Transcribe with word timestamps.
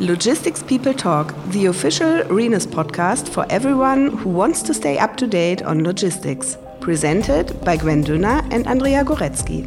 Logistics 0.00 0.62
People 0.62 0.94
Talk, 0.94 1.34
the 1.48 1.66
official 1.66 2.22
Rhenus 2.30 2.66
podcast 2.66 3.28
for 3.28 3.44
everyone 3.50 4.16
who 4.16 4.30
wants 4.30 4.62
to 4.62 4.72
stay 4.72 4.98
up 4.98 5.18
to 5.18 5.26
date 5.26 5.60
on 5.62 5.84
logistics. 5.84 6.56
Presented 6.80 7.62
by 7.66 7.76
Gwen 7.76 8.02
Dünner 8.02 8.40
and 8.50 8.66
Andrea 8.66 9.04
Goretzky. 9.04 9.66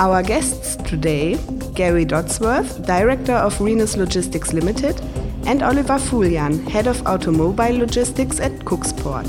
Our 0.00 0.24
guests 0.24 0.74
today 0.74 1.38
Gary 1.74 2.04
Dodsworth, 2.04 2.84
Director 2.84 3.34
of 3.34 3.56
Rhenus 3.58 3.96
Logistics 3.96 4.52
Limited, 4.52 5.00
and 5.46 5.62
Oliver 5.62 6.00
Fuljan, 6.00 6.68
Head 6.68 6.88
of 6.88 7.06
Automobile 7.06 7.78
Logistics 7.78 8.40
at 8.40 8.50
Cuxport. 8.64 9.28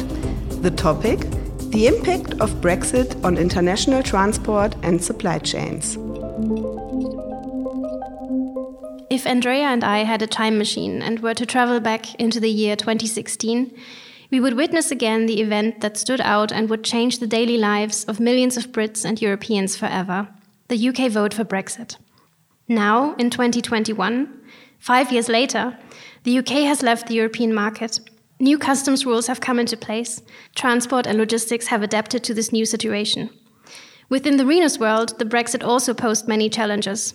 The 0.63 0.71
topic 0.71 1.19
the 1.69 1.87
impact 1.87 2.33
of 2.39 2.51
Brexit 2.61 3.23
on 3.23 3.37
international 3.37 4.01
transport 4.01 4.75
and 4.83 5.03
supply 5.03 5.39
chains. 5.39 5.97
If 9.13 9.27
Andrea 9.27 9.65
and 9.65 9.83
I 9.83 10.05
had 10.05 10.23
a 10.23 10.33
time 10.41 10.57
machine 10.57 11.03
and 11.03 11.19
were 11.19 11.35
to 11.35 11.45
travel 11.45 11.79
back 11.79 12.15
into 12.15 12.39
the 12.39 12.49
year 12.49 12.75
2016, 12.75 13.71
we 14.31 14.39
would 14.39 14.55
witness 14.55 14.89
again 14.89 15.27
the 15.27 15.39
event 15.39 15.81
that 15.81 15.97
stood 15.97 16.19
out 16.19 16.51
and 16.51 16.67
would 16.67 16.83
change 16.83 17.19
the 17.19 17.27
daily 17.27 17.59
lives 17.59 18.05
of 18.05 18.19
millions 18.19 18.57
of 18.57 18.71
Brits 18.71 19.05
and 19.05 19.21
Europeans 19.21 19.75
forever 19.75 20.29
the 20.67 20.89
UK 20.89 21.11
vote 21.11 21.31
for 21.31 21.43
Brexit. 21.45 21.97
Now, 22.67 23.13
in 23.19 23.29
2021, 23.29 24.33
five 24.79 25.11
years 25.11 25.29
later, 25.29 25.77
the 26.23 26.39
UK 26.39 26.65
has 26.65 26.81
left 26.81 27.05
the 27.05 27.13
European 27.13 27.53
market 27.53 27.99
New 28.39 28.57
customs 28.57 29.05
rules 29.05 29.27
have 29.27 29.41
come 29.41 29.59
into 29.59 29.77
place. 29.77 30.23
Transport 30.55 31.05
and 31.05 31.19
logistics 31.19 31.67
have 31.67 31.83
adapted 31.83 32.23
to 32.23 32.33
this 32.33 32.51
new 32.51 32.65
situation. 32.65 33.29
Within 34.09 34.37
the 34.37 34.43
Rhenus 34.43 34.79
world, 34.79 35.19
the 35.19 35.25
Brexit 35.25 35.63
also 35.63 35.93
posed 35.93 36.27
many 36.27 36.49
challenges. 36.49 37.13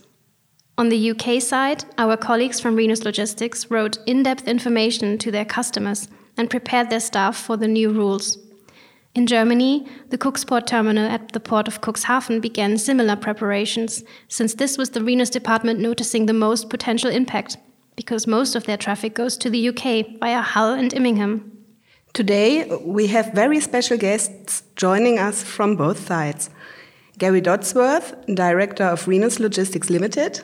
On 0.78 0.90
the 0.90 1.10
UK 1.10 1.42
side, 1.42 1.84
our 1.98 2.16
colleagues 2.16 2.60
from 2.60 2.76
Rhenus 2.76 3.04
Logistics 3.04 3.68
wrote 3.68 3.98
in 4.06 4.22
depth 4.22 4.46
information 4.46 5.18
to 5.18 5.32
their 5.32 5.44
customers 5.44 6.06
and 6.36 6.48
prepared 6.48 6.88
their 6.88 7.00
staff 7.00 7.36
for 7.36 7.56
the 7.56 7.66
new 7.66 7.90
rules. 7.90 8.38
In 9.12 9.26
Germany, 9.26 9.88
the 10.10 10.18
Cuxport 10.18 10.66
terminal 10.66 11.10
at 11.10 11.32
the 11.32 11.40
port 11.40 11.66
of 11.66 11.80
Cuxhaven 11.80 12.40
began 12.40 12.78
similar 12.78 13.16
preparations, 13.16 14.04
since 14.28 14.54
this 14.54 14.78
was 14.78 14.90
the 14.90 15.00
Rhenus 15.00 15.32
department 15.32 15.80
noticing 15.80 16.26
the 16.26 16.32
most 16.32 16.70
potential 16.70 17.10
impact 17.10 17.56
because 17.96 18.28
most 18.28 18.54
of 18.54 18.62
their 18.62 18.76
traffic 18.76 19.16
goes 19.16 19.36
to 19.38 19.50
the 19.50 19.70
UK 19.70 20.20
via 20.20 20.42
Hull 20.42 20.74
and 20.74 20.94
Immingham. 20.94 21.58
Today, 22.12 22.66
we 22.84 23.08
have 23.08 23.32
very 23.32 23.58
special 23.58 23.98
guests 23.98 24.62
joining 24.76 25.18
us 25.18 25.42
from 25.42 25.74
both 25.74 26.06
sides. 26.06 26.50
Gary 27.18 27.42
Dodsworth, 27.42 28.14
Director 28.32 28.84
of 28.84 29.06
Rhenus 29.06 29.40
Logistics 29.40 29.90
Limited. 29.90 30.40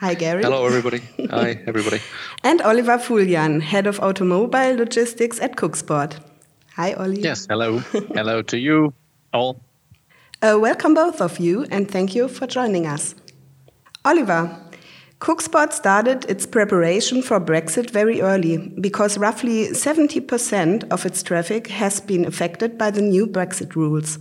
Hi, 0.00 0.14
Gary. 0.14 0.42
Hello, 0.42 0.66
everybody. 0.66 1.02
Hi, 1.30 1.60
everybody. 1.66 2.00
And 2.42 2.60
Oliver 2.62 2.98
Fuljan, 2.98 3.62
Head 3.62 3.86
of 3.86 4.00
Automobile 4.00 4.76
Logistics 4.76 5.40
at 5.40 5.56
Cuxport. 5.56 6.18
Hi, 6.74 6.94
Ollie. 6.94 7.20
Yes, 7.20 7.46
hello. 7.48 7.78
hello 8.14 8.42
to 8.42 8.58
you 8.58 8.92
all. 9.32 9.60
Uh, 10.42 10.58
welcome, 10.60 10.94
both 10.94 11.20
of 11.20 11.38
you, 11.38 11.64
and 11.70 11.88
thank 11.88 12.14
you 12.14 12.26
for 12.26 12.48
joining 12.48 12.88
us. 12.88 13.14
Oliver, 14.04 14.60
Cuxport 15.20 15.72
started 15.72 16.28
its 16.28 16.44
preparation 16.44 17.22
for 17.22 17.40
Brexit 17.40 17.90
very 17.90 18.20
early 18.20 18.58
because 18.58 19.16
roughly 19.16 19.68
70% 19.68 20.90
of 20.90 21.06
its 21.06 21.22
traffic 21.22 21.68
has 21.68 22.00
been 22.00 22.26
affected 22.26 22.76
by 22.76 22.90
the 22.90 23.00
new 23.00 23.28
Brexit 23.28 23.76
rules. 23.76 24.18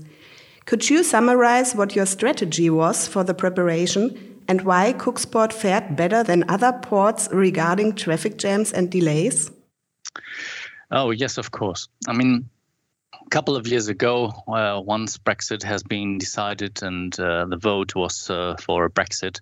Could 0.65 0.89
you 0.89 1.03
summarize 1.03 1.75
what 1.75 1.95
your 1.95 2.05
strategy 2.05 2.69
was 2.69 3.07
for 3.07 3.23
the 3.23 3.33
preparation 3.33 4.32
and 4.47 4.61
why 4.61 4.93
Cuxport 4.93 5.53
fared 5.53 5.95
better 5.95 6.23
than 6.23 6.49
other 6.49 6.73
ports 6.73 7.29
regarding 7.31 7.95
traffic 7.95 8.37
jams 8.37 8.71
and 8.71 8.91
delays? 8.91 9.51
Oh, 10.91 11.11
yes, 11.11 11.37
of 11.37 11.51
course. 11.51 11.87
I 12.07 12.13
mean, 12.13 12.49
couple 13.33 13.55
of 13.55 13.65
years 13.65 13.87
ago, 13.87 14.31
uh, 14.47 14.79
once 14.85 15.17
Brexit 15.17 15.63
has 15.63 15.81
been 15.81 16.19
decided 16.19 16.83
and 16.83 17.19
uh, 17.19 17.45
the 17.45 17.57
vote 17.57 17.95
was 17.95 18.29
uh, 18.29 18.55
for 18.61 18.87
Brexit, 18.91 19.39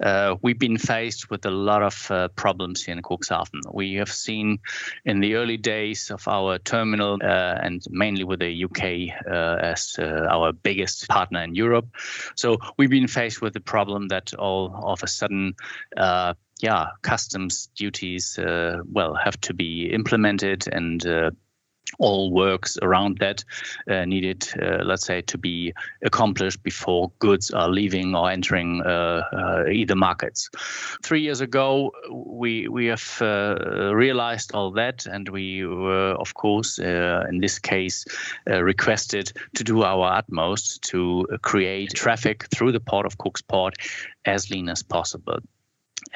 uh, 0.00 0.36
we've 0.42 0.60
been 0.60 0.78
faced 0.78 1.30
with 1.30 1.44
a 1.44 1.50
lot 1.50 1.82
of 1.82 2.08
uh, 2.12 2.28
problems 2.36 2.84
here 2.84 2.94
in 2.94 3.02
Cuxhaven. 3.02 3.60
We 3.72 3.94
have 3.94 4.12
seen 4.12 4.60
in 5.04 5.18
the 5.18 5.34
early 5.34 5.56
days 5.56 6.12
of 6.12 6.28
our 6.28 6.58
terminal, 6.58 7.18
uh, 7.24 7.58
and 7.60 7.82
mainly 7.90 8.22
with 8.22 8.38
the 8.38 8.64
UK 8.66 9.10
as 9.26 9.96
our 9.98 10.52
biggest 10.52 11.08
partner 11.08 11.42
in 11.42 11.56
Europe. 11.56 11.88
So 12.36 12.58
we've 12.76 12.88
been 12.88 13.08
faced 13.08 13.42
with 13.42 13.52
the 13.52 13.60
problem 13.60 14.06
that 14.08 14.32
all 14.34 14.80
of 14.84 15.02
a 15.02 15.08
sudden, 15.08 15.56
yeah, 16.60 16.86
customs 17.02 17.68
duties, 17.74 18.38
well, 18.38 19.14
have 19.16 19.40
to 19.40 19.54
be 19.54 19.90
implemented 19.92 20.68
and 20.72 21.04
all 21.98 22.32
works 22.32 22.78
around 22.82 23.18
that 23.18 23.44
uh, 23.88 24.04
needed, 24.04 24.48
uh, 24.60 24.82
let's 24.84 25.06
say, 25.06 25.22
to 25.22 25.38
be 25.38 25.72
accomplished 26.02 26.62
before 26.62 27.12
goods 27.18 27.50
are 27.50 27.68
leaving 27.68 28.14
or 28.14 28.30
entering 28.30 28.82
uh, 28.82 29.22
uh 29.32 29.64
either 29.70 29.94
markets. 29.94 30.50
Three 31.02 31.20
years 31.20 31.40
ago, 31.40 31.92
we 32.10 32.68
we 32.68 32.86
have 32.86 33.18
uh, 33.20 33.94
realized 33.94 34.54
all 34.54 34.70
that, 34.72 35.06
and 35.06 35.28
we 35.28 35.64
were, 35.64 36.14
of 36.18 36.34
course, 36.34 36.78
uh, 36.78 37.24
in 37.28 37.38
this 37.40 37.58
case, 37.58 38.04
requested 38.46 39.32
to 39.54 39.64
do 39.64 39.82
our 39.82 40.12
utmost 40.12 40.82
to 40.82 41.26
create 41.42 41.94
traffic 41.94 42.46
through 42.54 42.72
the 42.72 42.80
port 42.80 43.06
of 43.06 43.18
Cuxport 43.18 43.74
as 44.24 44.50
lean 44.50 44.68
as 44.68 44.82
possible 44.82 45.38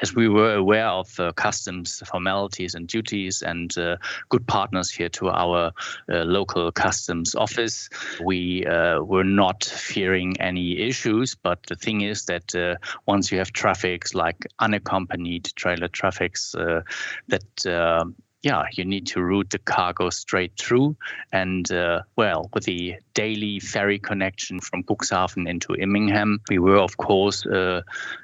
as 0.01 0.15
we 0.15 0.27
were 0.29 0.55
aware 0.55 0.87
of 0.87 1.19
uh, 1.19 1.31
customs 1.33 2.01
formalities 2.05 2.75
and 2.75 2.87
duties 2.87 3.41
and 3.41 3.77
uh, 3.77 3.97
good 4.29 4.45
partners 4.47 4.89
here 4.89 5.09
to 5.09 5.29
our 5.29 5.71
uh, 6.11 6.23
local 6.23 6.71
customs 6.71 7.35
office, 7.35 7.89
we 8.23 8.65
uh, 8.65 9.01
were 9.01 9.23
not 9.23 9.63
fearing 9.63 10.39
any 10.39 10.79
issues. 10.79 11.35
But 11.35 11.63
the 11.67 11.75
thing 11.75 12.01
is 12.01 12.25
that 12.25 12.55
uh, 12.55 12.75
once 13.05 13.31
you 13.31 13.37
have 13.39 13.51
traffics 13.51 14.13
like 14.13 14.47
unaccompanied 14.59 15.51
trailer 15.55 15.87
traffics, 15.87 16.55
uh, 16.55 16.81
that 17.27 18.15
yeah, 18.41 18.63
you 18.71 18.85
need 18.85 19.07
to 19.07 19.21
route 19.21 19.49
the 19.49 19.59
cargo 19.59 20.09
straight 20.09 20.53
through. 20.57 20.95
And 21.33 21.69
uh, 21.71 22.03
well, 22.15 22.49
with 22.53 22.63
the 22.63 22.95
daily 23.13 23.59
ferry 23.59 23.99
connection 23.99 24.61
from 24.61 24.83
Cuxhaven 24.83 25.47
into 25.47 25.73
Immingham, 25.73 26.39
we 26.49 26.57
were, 26.57 26.77
of 26.77 26.95
course, 26.95 27.45
uh, 27.45 27.81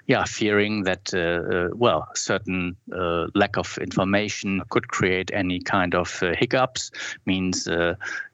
yeah, 0.08 0.24
fearing 0.24 0.84
that, 0.84 1.14
uh, 1.14 1.20
uh 1.20 1.70
well, 1.74 2.08
certain 2.16 2.78
uh, 2.94 3.28
lack 3.36 3.58
of 3.58 3.78
information 3.80 4.62
could 4.70 4.88
create 4.88 5.32
any 5.34 5.60
kind 5.60 5.94
of 5.94 6.24
uh, 6.24 6.34
hiccups, 6.38 6.92
means, 7.26 7.68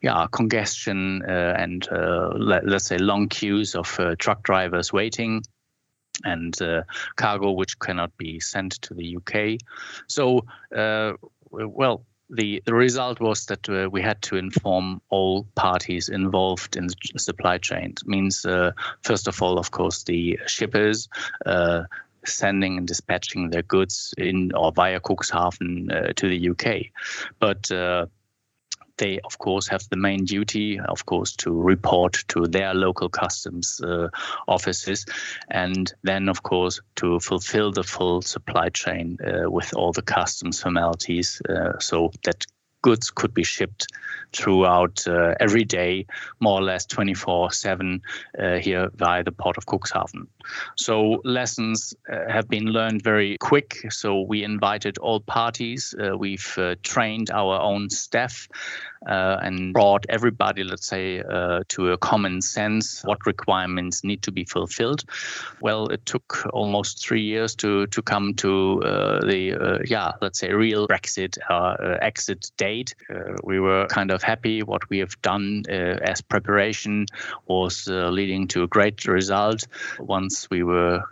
yeah, 0.02 0.28
congestion 0.31 1.24
and 1.24 1.88
let, 1.92 2.63
us 2.72 2.86
say 2.86 2.98
long 2.98 3.28
queues 3.28 3.75
of 3.75 4.00
truck 4.19 4.44
drivers 4.44 4.94
waiting 4.94 5.42
and 6.24 6.62
uh, 6.62 6.84
cargo 7.16 7.52
which 7.52 7.80
cannot 7.80 8.16
be 8.18 8.40
sent 8.40 8.74
to 8.84 8.94
the 8.94 9.18
UK. 9.18 9.59
So 10.08 10.46
uh, 10.75 11.13
well, 11.51 12.06
the, 12.29 12.63
the 12.66 12.73
result 12.73 13.19
was 13.19 13.45
that 13.47 13.69
uh, 13.69 13.89
we 13.91 14.01
had 14.01 14.22
to 14.23 14.38
inform 14.38 15.01
all 15.09 15.45
parties 15.56 16.09
involved 16.09 16.78
in 16.78 16.88
the 16.88 17.19
supply 17.19 17.57
chain. 17.57 17.91
It 17.91 18.07
means, 18.07 18.45
uh, 18.45 18.72
first 19.03 19.28
of 19.28 19.41
all, 19.41 19.59
of 19.59 19.72
course, 19.72 20.03
the 20.03 20.39
shippers. 20.47 21.09
Uh, 21.45 21.84
sending 22.23 22.78
and 22.78 22.88
dispatching 22.88 23.50
their 23.50 23.63
goods 23.63 24.13
in 24.16 24.51
or 24.53 24.72
via 24.72 25.00
Cuxhaven 25.00 25.91
uh, 25.91 26.13
to 26.16 26.29
the 26.29 26.50
UK, 26.50 26.91
but 27.39 27.72
uh, 27.72 28.06
they, 28.97 29.19
of 29.19 29.38
course, 29.38 29.68
have 29.68 29.88
the 29.90 29.97
main 29.97 30.25
duty, 30.25 30.79
of 30.79 31.06
course, 31.06 31.35
to 31.38 31.52
report 31.52 32.24
to 32.29 32.47
their 32.47 32.74
local 32.74 33.09
customs 33.09 33.81
uh, 33.81 34.09
offices, 34.47 35.06
and 35.50 35.94
then, 36.03 36.29
of 36.29 36.44
course, 36.44 36.81
to 36.95 37.19
fulfill 37.19 37.71
the 37.71 37.83
full 37.83 38.21
supply 38.21 38.69
chain 38.69 39.18
uh, 39.24 39.50
with 39.50 39.74
all 39.75 39.92
the 39.92 40.01
customs 40.01 40.62
formalities, 40.62 41.42
uh, 41.50 41.80
so 41.80 42.12
that 42.24 42.45
goods 42.81 43.12
could 43.12 43.33
be 43.33 43.44
shipped 43.44 43.88
throughout 44.33 45.07
uh, 45.07 45.36
every 45.39 45.63
day, 45.63 46.06
more 46.39 46.60
or 46.60 46.63
less 46.63 46.86
24 46.86 47.51
7 47.51 48.01
uh, 48.39 48.56
here 48.56 48.89
via 48.95 49.24
the 49.24 49.31
port 49.31 49.57
of 49.57 49.65
Cuxhaven. 49.65 50.27
So 50.77 51.21
lessons 51.24 51.94
uh, 52.12 52.31
have 52.31 52.48
been 52.48 52.65
learned 52.65 53.04
very 53.04 53.38
quick. 53.39 53.92
So 53.92 54.21
we 54.21 54.44
invited 54.44 54.98
all 54.98 55.19
parties. 55.19 55.94
Uh, 55.98 56.18
we've 56.18 56.56
uh, 56.57 56.75
trained 56.83 57.30
our 57.31 57.60
own 57.60 57.89
staff 57.89 58.48
uh, 59.07 59.38
and 59.42 59.74
brought 59.74 60.06
everybody, 60.09 60.63
let's 60.63 60.86
say, 60.86 61.21
uh, 61.21 61.62
to 61.69 61.92
a 61.92 61.98
common 61.98 62.42
sense 62.42 63.03
what 63.03 63.25
requirements 63.25 64.03
need 64.03 64.21
to 64.21 64.31
be 64.31 64.44
fulfilled. 64.44 65.03
Well, 65.59 65.88
it 65.88 66.06
took 66.06 66.45
almost 66.53 67.03
three 67.03 67.21
years 67.21 67.56
to 67.56 67.88
to 67.88 68.01
come 68.01 68.33
to 68.36 68.81
uh, 68.83 69.25
the 69.25 69.53
uh, 69.53 69.80
yeah, 69.86 70.12
let's 70.21 70.39
say, 70.39 70.53
real 70.53 70.88
Brexit 70.88 71.38
uh, 71.50 71.98
exit 72.01 72.51
date. 72.57 72.94
Uh, 73.09 73.33
we 73.44 73.59
were 73.59 73.88
kind 73.88 74.12
of 74.12 74.21
happy 74.21 74.62
what 74.63 74.89
we 74.89 75.00
have 75.00 75.19
done 75.21 75.63
as 75.69 76.21
preparation 76.21 77.06
was 77.48 77.88
leading 77.88 78.48
to 78.48 78.63
a 78.63 78.68
great 78.68 79.06
result. 79.07 79.68
Once 80.00 80.50
we 80.50 80.63
were 80.63 81.03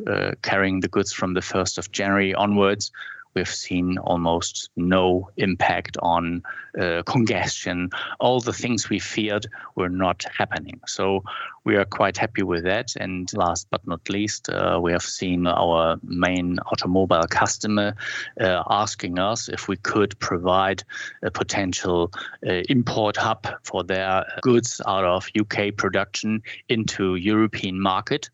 carrying 0.42 0.80
the 0.80 0.88
goods 0.88 1.12
from 1.12 1.34
the 1.34 1.40
1st 1.40 1.78
of 1.78 1.92
January 1.92 2.34
onwards, 2.34 2.92
we've 3.34 3.48
seen 3.48 3.98
almost 4.00 4.70
no 4.76 5.30
impact 5.38 5.98
on 6.02 6.44
uh, 6.80 7.04
congestion. 7.06 7.90
All 8.20 8.40
the 8.42 8.54
things 8.54 8.90
we 8.90 9.00
feared 9.00 9.48
were 9.76 9.90
not 9.90 10.26
happening. 10.38 10.80
So 10.88 11.24
we 11.70 11.76
are 11.76 11.86
quite 11.86 12.18
happy 12.18 12.42
with 12.42 12.64
that. 12.64 12.96
And 12.96 13.32
last 13.38 13.68
but 13.70 13.86
not 13.86 14.10
least, 14.10 14.50
uh, 14.50 14.80
we 14.82 14.92
have 14.92 15.04
seen 15.04 15.46
our 15.46 15.98
main 16.04 16.58
automobile 16.72 17.28
customer 17.30 17.94
uh, 18.42 18.64
asking 18.68 19.20
us 19.20 19.50
if 19.50 19.68
we 19.68 19.78
could 19.78 20.18
provide 20.18 20.84
a 21.22 21.30
potential 21.30 22.12
uh, 22.48 22.64
import 22.70 23.18
hub 23.18 23.46
for 23.62 23.84
their 23.84 24.26
goods 24.42 24.82
out 24.88 25.06
of 25.06 25.30
UK 25.40 25.76
production 25.78 26.42
into 26.70 27.16
European 27.16 27.80
market. 27.80 28.32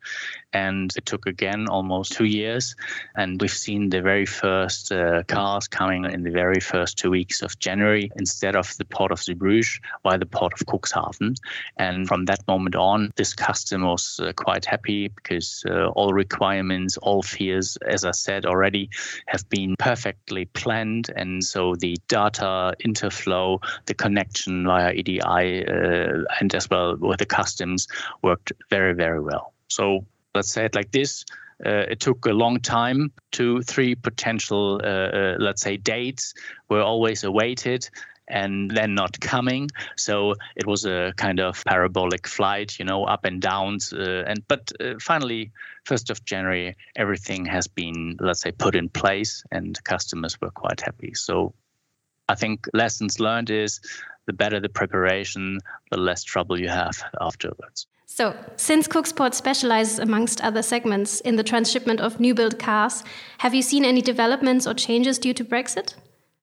And 0.54 0.94
it 0.96 1.06
took 1.06 1.26
again 1.26 1.68
almost 1.68 2.14
two 2.14 2.24
years. 2.24 2.78
And 3.18 3.42
we've 3.42 3.52
seen 3.52 3.90
the 3.90 4.02
very 4.02 4.26
first 4.26 4.94
uh, 4.94 5.24
cars 5.24 5.68
coming 5.68 6.06
in 6.06 6.24
the 6.24 6.32
very 6.32 6.62
first 6.62 6.98
two 6.98 7.10
weeks 7.10 7.42
of 7.42 7.60
January 7.60 8.10
instead 8.16 8.56
of 8.56 8.74
the 8.78 8.86
port 8.86 9.12
of 9.12 9.20
Zeebrugge 9.20 9.82
by 10.04 10.16
the 10.16 10.26
port 10.26 10.54
of 10.54 10.66
Cuxhaven. 10.66 11.36
And 11.76 12.08
from 12.08 12.24
that 12.26 12.48
moment 12.48 12.76
on, 12.76 13.12
this 13.26 13.34
customer 13.34 13.88
was 13.88 14.20
uh, 14.22 14.32
quite 14.34 14.66
happy 14.66 15.08
because 15.08 15.64
uh, 15.68 15.88
all 15.96 16.14
requirements, 16.14 16.96
all 16.98 17.24
fears, 17.24 17.76
as 17.88 18.06
I 18.06 18.12
said 18.12 18.46
already, 18.46 18.92
have 19.26 19.50
been 19.50 19.76
perfectly 19.80 20.46
planned. 20.46 21.10
And 21.16 21.44
so 21.44 21.74
the 21.76 21.98
data 22.08 22.76
interflow, 22.86 23.60
the 23.88 23.96
connection 23.96 24.66
via 24.68 24.92
EDI, 24.94 25.20
uh, 25.20 26.24
and 26.40 26.54
as 26.54 26.70
well 26.70 26.98
with 26.98 27.18
the 27.18 27.26
customs 27.26 27.88
worked 28.22 28.52
very, 28.70 28.94
very 28.94 29.22
well. 29.22 29.54
So 29.70 30.06
let's 30.36 30.52
say 30.52 30.66
it 30.66 30.76
like 30.76 30.92
this. 30.92 31.26
Uh, 31.66 31.86
it 31.90 32.00
took 32.00 32.28
a 32.28 32.34
long 32.34 32.60
time. 32.60 33.12
Two, 33.32 33.64
three 33.64 33.96
potential, 33.96 34.80
uh, 34.84 34.88
uh, 34.88 35.36
let's 35.40 35.64
say, 35.64 35.78
dates 35.78 36.36
were 36.70 36.82
always 36.82 37.24
awaited 37.24 37.90
and 38.28 38.72
then 38.72 38.96
not 38.96 39.20
coming. 39.20 39.70
So 39.96 40.36
it 40.56 40.66
was 40.66 40.86
a 40.86 41.14
kind 41.18 41.40
of 41.40 41.64
parabolic 41.66 42.28
flight, 42.28 42.80
you 42.80 42.86
know, 42.86 43.06
up 43.06 43.26
and 43.26 43.42
downs. 43.42 43.94
Uh, 43.94 44.24
and 44.28 44.48
but 44.48 44.72
uh, 44.80 44.96
finally, 45.00 45.52
first 45.86 46.10
of 46.10 46.24
January, 46.26 46.76
everything 46.96 47.46
has 47.46 47.68
been, 47.68 48.18
let's 48.20 48.42
say, 48.42 48.52
put 48.52 48.76
in 48.76 48.90
place, 48.90 49.44
and 49.52 49.82
customers 49.84 50.40
were 50.42 50.52
quite 50.52 50.82
happy. 50.82 51.14
So 51.14 51.54
I 52.28 52.36
think 52.36 52.68
lessons 52.74 53.20
learned 53.20 53.50
is 53.50 53.80
the 54.26 54.34
better 54.34 54.60
the 54.60 54.70
preparation, 54.70 55.60
the 55.92 55.98
less 55.98 56.24
trouble 56.24 56.60
you 56.60 56.70
have 56.70 57.04
afterwards. 57.22 57.88
So, 58.08 58.36
since 58.56 58.88
Cuxport 58.88 59.34
specializes, 59.34 60.00
amongst 60.00 60.40
other 60.42 60.62
segments, 60.62 61.20
in 61.22 61.36
the 61.36 61.44
transshipment 61.44 62.00
of 62.00 62.20
new 62.20 62.34
built 62.34 62.60
cars, 62.60 63.04
have 63.40 63.54
you 63.54 63.62
seen 63.62 63.84
any 63.84 64.02
developments 64.02 64.68
or 64.68 64.74
changes 64.74 65.18
due 65.18 65.34
to 65.34 65.44
Brexit? 65.44 65.96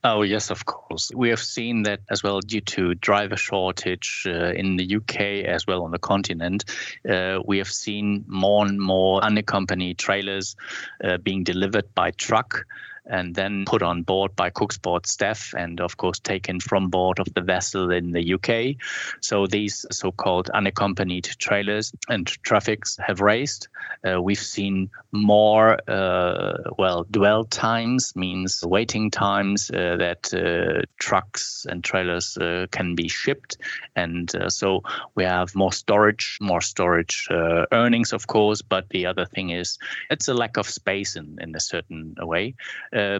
Oh, 0.04 0.22
yes, 0.22 0.50
of 0.50 0.64
course. 0.64 1.12
We 1.14 1.28
have 1.28 1.38
seen 1.38 1.84
that 1.84 2.00
as 2.10 2.24
well 2.24 2.40
due 2.40 2.60
to 2.60 2.94
driver 2.94 3.36
shortage 3.36 4.24
uh, 4.26 4.50
in 4.50 4.76
the 4.76 4.96
UK 4.96 5.46
as 5.46 5.64
well 5.64 5.84
on 5.84 5.92
the 5.92 5.98
continent. 5.98 6.64
Uh, 7.08 7.38
we 7.44 7.58
have 7.58 7.68
seen 7.70 8.24
more 8.26 8.66
and 8.66 8.80
more 8.80 9.22
unaccompanied 9.22 9.98
trailers 9.98 10.56
uh, 11.04 11.18
being 11.18 11.44
delivered 11.44 11.94
by 11.94 12.10
truck 12.10 12.66
and 13.06 13.34
then 13.34 13.64
put 13.66 13.82
on 13.82 14.02
board 14.02 14.34
by 14.36 14.50
Cuxport 14.50 15.06
staff 15.06 15.54
and, 15.56 15.80
of 15.80 15.96
course, 15.96 16.18
taken 16.18 16.60
from 16.60 16.88
board 16.88 17.18
of 17.18 17.32
the 17.34 17.40
vessel 17.40 17.90
in 17.90 18.12
the 18.12 18.34
UK. 18.34 18.76
So 19.20 19.46
these 19.46 19.84
so 19.90 20.12
called 20.12 20.50
unaccompanied 20.50 21.24
trailers 21.38 21.92
and 22.08 22.26
traffics 22.26 22.96
have 23.04 23.20
raised. 23.20 23.68
Uh, 24.06 24.20
we've 24.22 24.38
seen 24.38 24.90
more, 25.12 25.78
uh, 25.88 26.54
well, 26.78 27.04
dwell 27.10 27.44
times 27.44 28.14
means 28.16 28.64
waiting 28.64 29.10
times 29.10 29.70
uh, 29.70 29.96
that 29.96 30.32
uh, 30.32 30.82
trucks 30.98 31.66
and 31.68 31.84
trailers 31.84 32.36
uh, 32.38 32.66
can 32.70 32.94
be 32.94 33.08
shipped. 33.08 33.58
And 33.96 34.34
uh, 34.34 34.48
so 34.48 34.82
we 35.14 35.24
have 35.24 35.54
more 35.54 35.72
storage, 35.72 36.38
more 36.40 36.60
storage 36.60 37.26
earnings, 37.30 38.12
of 38.12 38.26
course. 38.26 38.62
But 38.62 38.88
the 38.90 39.06
other 39.06 39.26
thing 39.26 39.50
is 39.50 39.78
it's 40.10 40.28
a 40.28 40.34
lack 40.34 40.56
of 40.56 40.68
space 40.68 41.16
in, 41.16 41.38
in 41.40 41.54
a 41.54 41.60
certain 41.60 42.14
way. 42.20 42.54
Uh, 42.92 43.18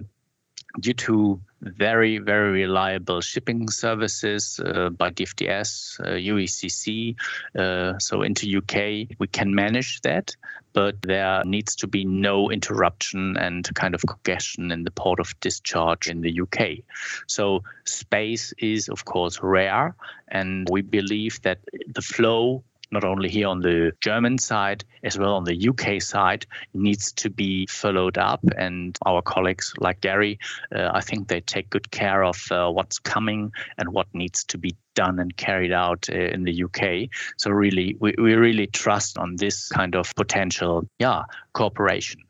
due 0.81 0.95
to 0.95 1.41
very, 1.61 2.19
very 2.19 2.51
reliable 2.51 3.21
shipping 3.21 3.69
services 3.69 4.61
uh, 4.65 4.89
by 4.91 5.11
DFDS, 5.11 6.01
uh, 6.01 6.05
UECC, 6.13 7.15
uh, 7.59 7.99
so 7.99 8.23
into 8.23 8.59
UK, 8.59 9.17
we 9.19 9.27
can 9.31 9.55
manage 9.55 10.01
that, 10.01 10.35
but 10.73 11.01
there 11.03 11.43
needs 11.45 11.77
to 11.77 11.87
be 11.87 12.05
no 12.05 12.51
interruption 12.51 13.37
and 13.37 13.73
kind 13.75 13.95
of 13.95 14.03
congestion 14.07 14.73
in 14.73 14.85
the 14.85 14.91
port 14.91 15.21
of 15.21 15.39
discharge 15.41 16.09
in 16.09 16.23
the 16.23 16.41
UK. 16.41 16.79
So 17.27 17.63
space 17.85 18.53
is, 18.59 18.89
of 18.89 19.05
course, 19.05 19.41
rare, 19.43 19.95
and 20.29 20.67
we 20.71 20.83
believe 20.83 21.41
that 21.43 21.59
the 21.87 22.03
flow 22.03 22.65
not 22.93 23.05
only 23.05 23.29
here 23.29 23.49
on 23.49 23.61
the 23.61 23.93
German 24.01 24.39
side, 24.39 24.85
as 25.03 25.19
well 25.19 25.35
on 25.35 25.45
the 25.45 25.69
UK 25.69 26.01
side, 26.01 26.47
needs 26.75 27.13
to 27.13 27.31
be 27.31 27.67
followed 27.67 28.19
up. 28.19 28.41
And 28.57 28.97
our 29.07 29.23
colleagues 29.23 29.73
like 29.79 30.01
Gary, 30.01 30.39
uh, 30.75 30.91
I 30.93 31.01
think 31.01 31.29
they 31.29 31.41
take 31.41 31.71
good 31.71 31.91
care 31.91 32.23
of 32.23 32.51
uh, 32.53 32.71
what's 32.71 32.99
coming 32.99 33.53
and 33.79 33.89
what 33.93 34.07
needs 34.13 34.45
to 34.45 34.59
be 34.59 34.77
done 34.95 35.19
and 35.19 35.37
carried 35.37 35.73
out 35.73 36.09
uh, 36.13 36.17
in 36.17 36.45
the 36.45 36.65
UK. 36.65 37.09
So 37.39 37.51
really, 37.51 37.97
we, 37.99 38.15
we 38.19 38.35
really 38.35 38.67
trust 38.67 39.19
on 39.19 39.37
this 39.37 39.69
kind 39.69 39.95
of 39.97 40.15
potential, 40.15 40.87
yeah, 40.99 41.23
cooperation. 41.55 42.21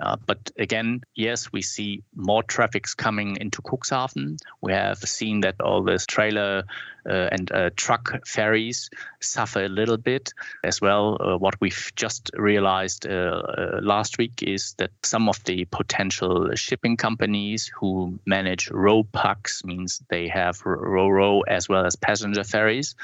Uh, 0.00 0.16
but 0.26 0.50
again, 0.58 1.02
yes, 1.14 1.52
we 1.52 1.62
see 1.62 2.02
more 2.14 2.42
traffics 2.42 2.94
coming 2.94 3.36
into 3.40 3.62
Cuxhaven. 3.62 4.38
We 4.60 4.72
have 4.72 4.98
seen 4.98 5.40
that 5.42 5.60
all 5.60 5.82
this 5.82 6.06
trailer 6.06 6.64
uh, 7.08 7.28
and 7.32 7.50
uh, 7.52 7.70
truck 7.76 8.26
ferries 8.26 8.90
suffer 9.20 9.64
a 9.64 9.68
little 9.68 9.96
bit 9.96 10.32
as 10.64 10.80
well. 10.80 11.16
Uh, 11.20 11.38
what 11.38 11.60
we've 11.60 11.92
just 11.96 12.30
realized 12.34 13.06
uh, 13.06 13.10
uh, 13.10 13.80
last 13.82 14.18
week 14.18 14.42
is 14.42 14.74
that 14.78 14.90
some 15.02 15.28
of 15.28 15.42
the 15.44 15.64
potential 15.66 16.50
shipping 16.54 16.96
companies 16.96 17.70
who 17.74 18.18
manage 18.26 18.68
RoPax 18.68 19.64
means 19.64 20.02
they 20.08 20.28
have 20.28 20.60
ro-ro 20.64 21.40
as 21.42 21.68
well 21.68 21.86
as 21.86 21.96
passenger 21.96 22.44
ferries 22.44 22.94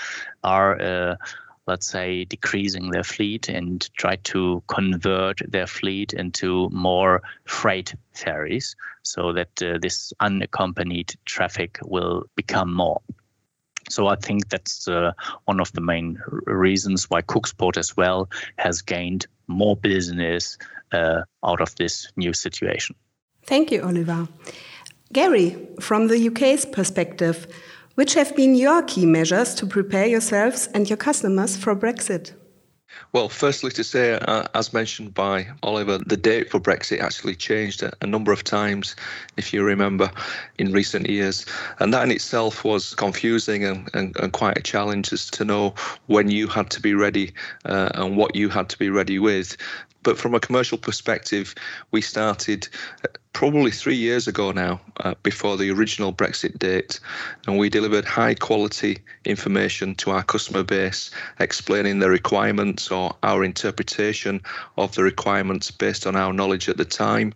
are 0.44 1.18
let's 1.66 1.86
say, 1.86 2.24
decreasing 2.24 2.90
their 2.90 3.04
fleet 3.04 3.48
and 3.48 3.88
try 3.96 4.16
to 4.16 4.62
convert 4.68 5.40
their 5.50 5.66
fleet 5.66 6.12
into 6.12 6.68
more 6.70 7.22
freight 7.44 7.94
ferries 8.12 8.76
so 9.02 9.32
that 9.32 9.62
uh, 9.62 9.78
this 9.80 10.12
unaccompanied 10.20 11.14
traffic 11.24 11.78
will 11.84 12.24
become 12.36 12.72
more. 12.72 13.00
So 13.88 14.08
I 14.08 14.16
think 14.16 14.48
that's 14.48 14.88
uh, 14.88 15.12
one 15.44 15.60
of 15.60 15.72
the 15.72 15.80
main 15.80 16.20
reasons 16.46 17.08
why 17.08 17.22
Cuxport 17.22 17.76
as 17.76 17.96
well 17.96 18.28
has 18.58 18.82
gained 18.82 19.26
more 19.46 19.76
business 19.76 20.58
uh, 20.92 21.22
out 21.44 21.60
of 21.60 21.74
this 21.76 22.10
new 22.16 22.32
situation. 22.32 22.96
Thank 23.44 23.70
you, 23.70 23.82
Oliver. 23.82 24.28
Gary, 25.12 25.56
from 25.80 26.08
the 26.08 26.28
UK's 26.28 26.64
perspective, 26.64 27.46
which 27.96 28.14
have 28.14 28.36
been 28.36 28.54
your 28.54 28.82
key 28.82 29.04
measures 29.04 29.54
to 29.56 29.66
prepare 29.66 30.06
yourselves 30.06 30.68
and 30.72 30.88
your 30.88 30.96
customers 30.96 31.56
for 31.56 31.74
Brexit? 31.74 32.32
Well, 33.12 33.28
firstly, 33.28 33.70
to 33.72 33.84
say, 33.84 34.14
uh, 34.14 34.46
as 34.54 34.72
mentioned 34.72 35.14
by 35.14 35.48
Oliver, 35.62 35.98
the 35.98 36.16
date 36.16 36.50
for 36.50 36.60
Brexit 36.60 37.00
actually 37.00 37.34
changed 37.34 37.82
a, 37.82 37.92
a, 38.00 38.06
number 38.06 38.32
of 38.32 38.44
times, 38.44 38.96
if 39.36 39.52
you 39.52 39.62
remember, 39.62 40.10
in 40.58 40.72
recent 40.72 41.08
years. 41.08 41.46
And 41.78 41.92
that 41.92 42.04
in 42.04 42.10
itself 42.10 42.64
was 42.64 42.94
confusing 42.94 43.64
and, 43.64 43.88
and, 43.94 44.16
and 44.16 44.32
quite 44.32 44.58
a 44.58 44.62
challenge 44.62 45.12
as 45.12 45.30
to 45.30 45.44
know 45.44 45.74
when 46.06 46.30
you 46.30 46.46
had 46.46 46.70
to 46.70 46.80
be 46.80 46.94
ready 46.94 47.32
uh, 47.64 47.90
and 47.94 48.16
what 48.16 48.34
you 48.34 48.48
had 48.48 48.68
to 48.70 48.78
be 48.78 48.90
ready 48.90 49.18
with. 49.18 49.56
But 50.06 50.18
from 50.18 50.36
a 50.36 50.40
commercial 50.40 50.78
perspective, 50.78 51.52
we 51.90 52.00
started 52.00 52.68
uh, 53.04 53.08
probably 53.32 53.72
three 53.72 53.96
years 53.96 54.28
ago 54.28 54.52
now, 54.52 54.80
uh, 55.00 55.14
before 55.24 55.56
the 55.56 55.68
original 55.72 56.12
Brexit 56.12 56.60
date, 56.60 57.00
and 57.48 57.58
we 57.58 57.68
delivered 57.68 58.04
high 58.04 58.34
quality 58.34 58.98
information 59.24 59.96
to 59.96 60.12
our 60.12 60.22
customer 60.22 60.62
base, 60.62 61.10
explaining 61.40 61.98
the 61.98 62.08
requirements 62.08 62.88
or 62.88 63.16
our 63.24 63.42
interpretation 63.42 64.40
of 64.76 64.94
the 64.94 65.02
requirements 65.02 65.72
based 65.72 66.06
on 66.06 66.14
our 66.14 66.32
knowledge 66.32 66.68
at 66.68 66.76
the 66.76 66.84
time. 66.84 67.34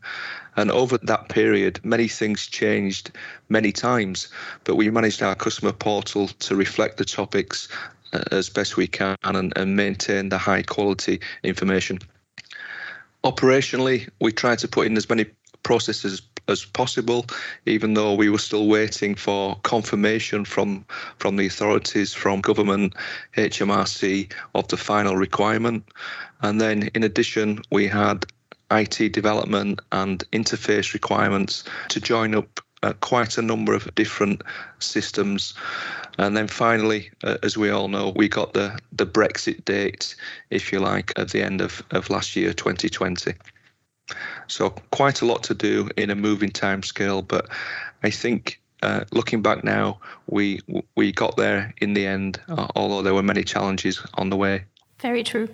And 0.54 0.70
over 0.70 0.96
that 0.98 1.28
period, 1.28 1.80
many 1.82 2.06
things 2.06 2.46
changed 2.46 3.10
many 3.48 3.72
times, 3.72 4.28
but 4.62 4.76
we 4.76 4.90
managed 4.90 5.24
our 5.24 5.34
customer 5.34 5.72
portal 5.72 6.28
to 6.28 6.54
reflect 6.54 6.98
the 6.98 7.04
topics 7.04 7.66
uh, 8.12 8.22
as 8.30 8.48
best 8.48 8.76
we 8.76 8.86
can 8.86 9.16
and, 9.24 9.52
and 9.56 9.74
maintain 9.74 10.28
the 10.28 10.38
high 10.38 10.62
quality 10.62 11.20
information. 11.42 11.98
Operationally, 13.24 14.08
we 14.20 14.32
tried 14.32 14.58
to 14.60 14.68
put 14.68 14.86
in 14.86 14.96
as 14.96 15.08
many 15.08 15.26
processes 15.62 16.22
as 16.48 16.64
possible, 16.64 17.26
even 17.66 17.94
though 17.94 18.14
we 18.14 18.28
were 18.28 18.38
still 18.38 18.66
waiting 18.66 19.14
for 19.14 19.56
confirmation 19.62 20.44
from 20.44 20.84
from 21.18 21.36
the 21.36 21.46
authorities, 21.46 22.14
from 22.14 22.40
government, 22.40 22.94
HMRC 23.36 24.32
of 24.54 24.66
the 24.68 24.76
final 24.76 25.16
requirement. 25.16 25.84
And 26.42 26.60
then, 26.60 26.90
in 26.94 27.02
addition, 27.04 27.62
we 27.70 27.86
had 27.86 28.26
IT 28.70 29.12
development 29.12 29.80
and 29.92 30.24
interface 30.32 30.94
requirements 30.94 31.64
to 31.88 32.00
join 32.00 32.34
up 32.34 32.60
uh, 32.82 32.92
quite 33.00 33.38
a 33.38 33.42
number 33.42 33.74
of 33.74 33.94
different 33.94 34.42
systems. 34.78 35.54
And 36.18 36.36
then 36.36 36.48
finally, 36.48 37.10
uh, 37.24 37.38
as 37.42 37.56
we 37.56 37.70
all 37.70 37.88
know, 37.88 38.12
we 38.16 38.28
got 38.28 38.52
the, 38.52 38.78
the 38.92 39.06
Brexit 39.06 39.64
date, 39.64 40.14
if 40.50 40.72
you 40.72 40.80
like, 40.80 41.12
at 41.16 41.30
the 41.30 41.42
end 41.42 41.60
of, 41.60 41.82
of 41.90 42.10
last 42.10 42.36
year, 42.36 42.52
2020. 42.52 43.34
So 44.48 44.70
quite 44.90 45.22
a 45.22 45.26
lot 45.26 45.42
to 45.44 45.54
do 45.54 45.88
in 45.96 46.10
a 46.10 46.14
moving 46.14 46.50
time 46.50 46.82
scale, 46.82 47.22
but 47.22 47.48
I 48.02 48.10
think 48.10 48.60
uh, 48.82 49.04
looking 49.12 49.42
back 49.42 49.62
now, 49.62 49.98
we 50.26 50.60
we 50.96 51.12
got 51.12 51.36
there 51.36 51.72
in 51.78 51.92
the 51.94 52.06
end, 52.06 52.40
uh, 52.48 52.66
although 52.74 53.02
there 53.02 53.14
were 53.14 53.22
many 53.22 53.44
challenges 53.44 54.02
on 54.14 54.30
the 54.30 54.36
way. 54.36 54.64
Very 55.00 55.22
true. 55.22 55.48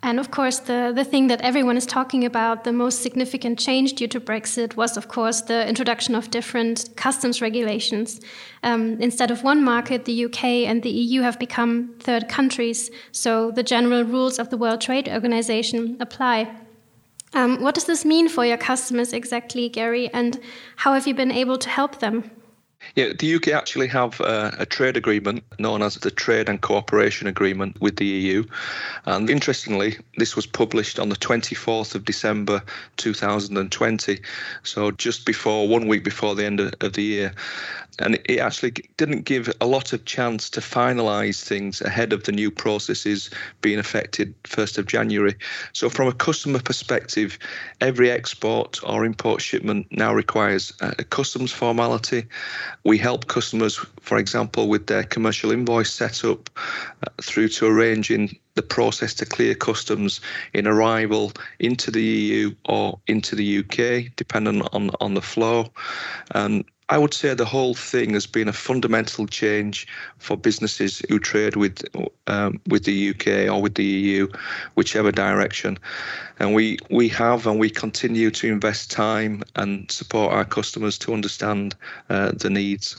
And 0.00 0.20
of 0.20 0.30
course, 0.30 0.60
the, 0.60 0.92
the 0.94 1.02
thing 1.02 1.26
that 1.26 1.40
everyone 1.40 1.76
is 1.76 1.84
talking 1.84 2.24
about, 2.24 2.62
the 2.62 2.72
most 2.72 3.02
significant 3.02 3.58
change 3.58 3.94
due 3.94 4.06
to 4.08 4.20
Brexit, 4.20 4.76
was, 4.76 4.96
of 4.96 5.08
course, 5.08 5.40
the 5.40 5.68
introduction 5.68 6.14
of 6.14 6.30
different 6.30 6.90
customs 6.94 7.42
regulations. 7.42 8.20
Um, 8.62 9.00
instead 9.00 9.32
of 9.32 9.42
one 9.42 9.64
market, 9.64 10.04
the 10.04 10.26
UK 10.26 10.44
and 10.68 10.84
the 10.84 10.90
EU 10.90 11.22
have 11.22 11.38
become 11.40 11.94
third 11.98 12.28
countries, 12.28 12.92
so 13.10 13.50
the 13.50 13.64
general 13.64 14.04
rules 14.04 14.38
of 14.38 14.50
the 14.50 14.56
World 14.56 14.80
Trade 14.80 15.08
Organization 15.08 15.96
apply. 15.98 16.48
Um, 17.34 17.60
what 17.60 17.74
does 17.74 17.84
this 17.84 18.04
mean 18.04 18.28
for 18.28 18.46
your 18.46 18.56
customers 18.56 19.12
exactly, 19.12 19.68
Gary, 19.68 20.08
and 20.14 20.38
how 20.76 20.94
have 20.94 21.08
you 21.08 21.14
been 21.14 21.32
able 21.32 21.58
to 21.58 21.68
help 21.68 21.98
them? 21.98 22.30
Yeah, 22.94 23.12
the 23.18 23.34
UK 23.34 23.48
actually 23.48 23.88
have 23.88 24.20
uh, 24.20 24.52
a 24.58 24.66
trade 24.66 24.96
agreement 24.96 25.44
known 25.58 25.82
as 25.82 25.96
the 25.96 26.10
Trade 26.10 26.48
and 26.48 26.60
Cooperation 26.60 27.26
Agreement 27.26 27.80
with 27.80 27.96
the 27.96 28.06
EU. 28.06 28.44
And 29.04 29.28
interestingly, 29.28 29.96
this 30.16 30.36
was 30.36 30.46
published 30.46 30.98
on 30.98 31.08
the 31.08 31.16
24th 31.16 31.94
of 31.94 32.04
December 32.04 32.62
2020, 32.96 34.20
so 34.62 34.90
just 34.92 35.26
before, 35.26 35.68
one 35.68 35.88
week 35.88 36.04
before 36.04 36.34
the 36.34 36.44
end 36.44 36.60
of, 36.60 36.74
of 36.80 36.92
the 36.94 37.02
year 37.02 37.34
and 37.98 38.18
it 38.24 38.38
actually 38.38 38.72
didn't 38.96 39.24
give 39.24 39.52
a 39.60 39.66
lot 39.66 39.92
of 39.92 40.04
chance 40.04 40.48
to 40.50 40.60
finalise 40.60 41.42
things 41.42 41.80
ahead 41.80 42.12
of 42.12 42.24
the 42.24 42.32
new 42.32 42.50
processes 42.50 43.30
being 43.60 43.78
affected 43.78 44.34
1st 44.44 44.78
of 44.78 44.86
January. 44.86 45.34
So, 45.72 45.88
from 45.88 46.08
a 46.08 46.12
customer 46.12 46.60
perspective, 46.60 47.38
every 47.80 48.10
export 48.10 48.80
or 48.84 49.04
import 49.04 49.40
shipment 49.40 49.86
now 49.90 50.14
requires 50.14 50.72
a 50.80 51.04
customs 51.04 51.52
formality. 51.52 52.24
We 52.84 52.98
help 52.98 53.26
customers, 53.28 53.76
for 54.00 54.18
example, 54.18 54.68
with 54.68 54.86
their 54.86 55.04
commercial 55.04 55.50
invoice 55.50 55.92
setup 55.92 56.50
uh, 56.58 57.10
through 57.22 57.48
to 57.48 57.66
arranging 57.66 58.38
the 58.54 58.62
process 58.62 59.14
to 59.14 59.24
clear 59.24 59.54
customs 59.54 60.20
in 60.52 60.66
arrival 60.66 61.32
into 61.60 61.92
the 61.92 62.02
EU 62.02 62.54
or 62.64 62.98
into 63.06 63.36
the 63.36 63.58
UK, 63.58 64.12
depending 64.16 64.62
on, 64.72 64.90
on 65.00 65.14
the 65.14 65.22
flow. 65.22 65.70
And 66.32 66.64
I 66.90 66.96
would 66.96 67.12
say 67.12 67.34
the 67.34 67.44
whole 67.44 67.74
thing 67.74 68.14
has 68.14 68.26
been 68.26 68.48
a 68.48 68.52
fundamental 68.52 69.26
change 69.26 69.86
for 70.18 70.36
businesses 70.36 71.02
who 71.08 71.18
trade 71.18 71.56
with 71.56 71.84
um, 72.26 72.60
with 72.66 72.84
the 72.84 73.10
UK 73.10 73.52
or 73.52 73.60
with 73.60 73.74
the 73.74 73.84
EU, 73.84 74.28
whichever 74.74 75.12
direction. 75.12 75.78
And 76.38 76.54
we 76.54 76.78
we 76.90 77.08
have 77.08 77.46
and 77.46 77.58
we 77.60 77.68
continue 77.68 78.30
to 78.30 78.48
invest 78.48 78.90
time 78.90 79.42
and 79.56 79.90
support 79.90 80.32
our 80.32 80.44
customers 80.44 80.98
to 80.98 81.12
understand 81.12 81.74
uh, 82.08 82.32
the 82.32 82.48
needs. 82.48 82.96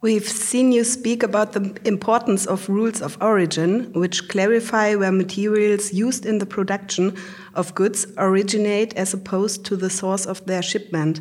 We've 0.00 0.28
seen 0.28 0.70
you 0.70 0.84
speak 0.84 1.24
about 1.24 1.54
the 1.54 1.76
importance 1.84 2.46
of 2.46 2.68
rules 2.68 3.02
of 3.02 3.18
origin, 3.20 3.92
which 3.94 4.28
clarify 4.28 4.94
where 4.94 5.10
materials 5.10 5.92
used 5.92 6.24
in 6.24 6.38
the 6.38 6.46
production 6.46 7.16
of 7.54 7.74
goods 7.74 8.06
originate 8.16 8.94
as 8.94 9.12
opposed 9.12 9.64
to 9.66 9.76
the 9.76 9.90
source 9.90 10.24
of 10.24 10.46
their 10.46 10.62
shipment. 10.62 11.20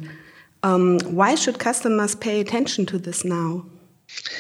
Um, 0.68 1.00
why 1.06 1.36
should 1.36 1.60
customers 1.60 2.14
pay 2.14 2.42
attention 2.42 2.86
to 2.88 2.98
this 2.98 3.24
now? 3.24 3.66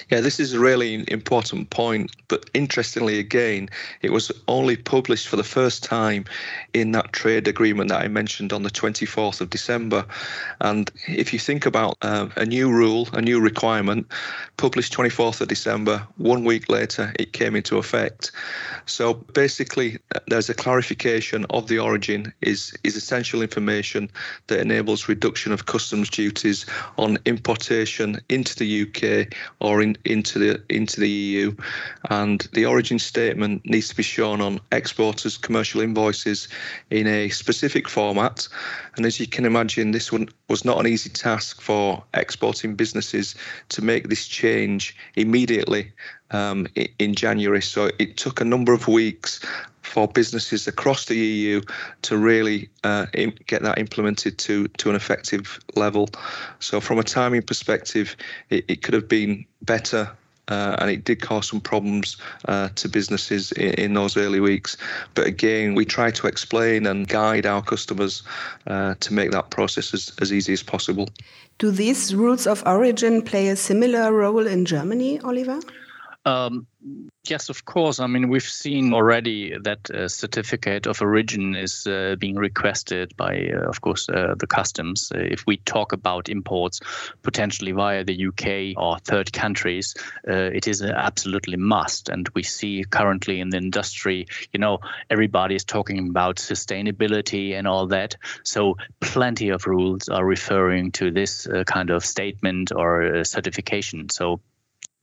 Yeah, 0.09 0.21
this 0.21 0.39
is 0.39 0.53
a 0.53 0.59
really 0.59 1.03
important 1.09 1.69
point. 1.69 2.15
But 2.29 2.50
interestingly, 2.53 3.19
again, 3.19 3.69
it 4.01 4.12
was 4.12 4.31
only 4.47 4.77
published 4.77 5.27
for 5.27 5.36
the 5.36 5.43
first 5.43 5.83
time 5.83 6.25
in 6.74 6.91
that 6.93 7.12
trade 7.12 7.47
agreement 7.47 7.89
that 7.89 8.01
I 8.01 8.07
mentioned 8.07 8.53
on 8.53 8.63
the 8.63 8.69
24th 8.69 9.41
of 9.41 9.50
December. 9.50 10.05
And 10.62 10.89
if 11.07 11.33
you 11.33 11.39
think 11.39 11.65
about 11.65 11.97
uh, 12.01 12.29
a 12.38 12.45
new 12.45 12.71
rule, 12.71 13.09
a 13.13 13.21
new 13.21 13.41
requirement, 13.41 14.07
published 14.55 14.93
24th 14.93 15.41
of 15.41 15.50
December, 15.50 16.07
one 16.17 16.43
week 16.45 16.69
later, 16.69 17.13
it 17.19 17.33
came 17.33 17.55
into 17.55 17.77
effect. 17.77 18.31
So 18.86 19.13
basically, 19.13 19.97
there's 20.27 20.50
a 20.50 20.53
clarification 20.53 21.45
of 21.50 21.67
the 21.67 21.79
origin 21.79 22.33
is, 22.41 22.74
is 22.83 22.95
essential 22.95 23.41
information 23.41 24.09
that 24.47 24.59
enables 24.59 25.09
reduction 25.09 25.51
of 25.51 25.65
customs 25.65 26.09
duties 26.09 26.65
on 26.97 27.17
importation 27.25 28.19
into 28.29 28.55
the 28.55 28.83
UK 28.83 29.33
or 29.59 29.81
in, 29.81 29.97
into 30.05 30.39
the 30.39 30.61
into 30.69 30.99
the 30.99 31.09
EU, 31.09 31.55
and 32.09 32.47
the 32.53 32.65
origin 32.65 32.99
statement 32.99 33.61
needs 33.65 33.89
to 33.89 33.95
be 33.95 34.03
shown 34.03 34.41
on 34.41 34.59
exporters' 34.71 35.37
commercial 35.37 35.81
invoices 35.81 36.47
in 36.91 37.07
a 37.07 37.29
specific 37.29 37.87
format. 37.87 38.47
And 38.95 39.05
as 39.05 39.19
you 39.19 39.27
can 39.27 39.45
imagine, 39.45 39.91
this 39.91 40.11
one 40.11 40.29
was 40.47 40.63
not 40.63 40.79
an 40.79 40.87
easy 40.87 41.09
task 41.09 41.61
for 41.61 42.03
exporting 42.13 42.75
businesses 42.75 43.35
to 43.69 43.81
make 43.81 44.09
this 44.09 44.27
change 44.27 44.95
immediately 45.15 45.91
um, 46.31 46.67
in 46.99 47.15
January. 47.15 47.61
So 47.61 47.89
it 47.99 48.17
took 48.17 48.41
a 48.41 48.45
number 48.45 48.73
of 48.73 48.87
weeks 48.87 49.39
for 49.88 50.08
businesses 50.08 50.67
across 50.67 51.06
the 51.06 51.15
EU 51.15 51.62
to 52.03 52.17
really 52.17 52.70
uh, 52.84 53.06
get 53.48 53.63
that 53.63 53.77
implemented 53.77 54.38
to 54.39 54.67
to 54.67 54.89
an 54.89 54.96
effective 54.96 55.60
level. 55.75 56.10
So 56.60 56.79
from 56.79 57.00
a 57.00 57.03
timing 57.03 57.44
perspective, 57.44 58.15
it, 58.50 58.65
it 58.67 58.82
could 58.84 58.94
have 58.94 59.08
been 59.08 59.46
better. 59.62 60.10
Uh, 60.50 60.77
and 60.79 60.89
it 60.89 61.03
did 61.03 61.22
cause 61.22 61.50
some 61.50 61.60
problems 61.60 62.15
uh, 62.48 62.70
to 62.75 62.88
businesses 62.88 63.51
in, 63.51 63.74
in, 63.74 63.94
those 63.96 64.15
early 64.15 64.39
weeks. 64.39 64.77
But 65.13 65.27
again, 65.27 65.75
we 65.75 65.84
try 65.84 66.10
to 66.10 66.25
explain 66.25 66.88
and 66.88 67.06
guide 67.06 67.46
our 67.46 67.62
customers 67.62 68.24
uh, 68.65 68.96
to 68.98 69.13
make 69.13 69.32
that 69.32 69.50
process 69.50 69.94
as, 69.94 70.13
as 70.22 70.32
easy 70.32 70.53
as 70.53 70.63
possible. 70.63 71.10
Do 71.58 71.70
these 71.70 72.15
rules 72.15 72.48
of 72.48 72.63
origin 72.65 73.24
play 73.24 73.50
a 73.50 73.58
similar 73.58 74.13
role 74.13 74.48
in 74.48 74.63
Germany, 74.63 75.20
Oliver? 75.20 75.60
Um, 76.27 76.67
yes, 77.24 77.48
of 77.48 77.63
course. 77.63 78.01
I 78.01 78.07
mean, 78.07 78.27
we've 78.27 78.43
seen 78.43 78.93
already 78.93 79.57
that 79.63 79.89
certificate 80.07 80.86
of 80.86 81.01
origin 81.01 81.55
is 81.55 81.88
uh, 81.88 82.17
being 82.19 82.36
requested 82.36 83.15
by, 83.15 83.50
uh, 83.53 83.69
of 83.69 83.79
course, 83.79 84.10
uh, 84.10 84.36
the 84.38 84.46
customs. 84.46 85.10
Uh, 85.15 85.19
if 85.19 85.48
we 85.48 85.55
talk 85.55 85.93
about 85.93 86.27
imports 86.27 86.81
potentially 87.24 87.72
via 87.72 88.03
the 88.03 88.27
UK 88.27 88.75
or 88.75 89.00
third 89.00 89.31
countries, 89.31 89.96
uh, 90.27 90.51
it 90.53 90.67
is 90.67 90.81
absolutely 90.81 91.55
must. 91.55 92.10
And 92.10 92.27
we 92.36 92.43
see 92.43 92.84
currently 92.89 93.39
in 93.39 93.50
the 93.50 93.57
industry, 93.57 94.27
you 94.51 94.60
know, 94.60 94.79
everybody 95.10 95.55
is 95.55 95.63
talking 95.63 96.10
about 96.10 96.36
sustainability 96.36 97.53
and 97.53 97.65
all 97.69 97.88
that. 97.88 98.17
So 98.43 98.75
plenty 99.00 99.48
of 99.48 99.65
rules 99.65 100.10
are 100.10 100.25
referring 100.25 100.91
to 100.93 101.10
this 101.10 101.48
kind 101.67 101.89
of 101.89 102.03
statement 102.03 102.74
or 102.75 103.24
certification. 103.24 104.10
So 104.10 104.41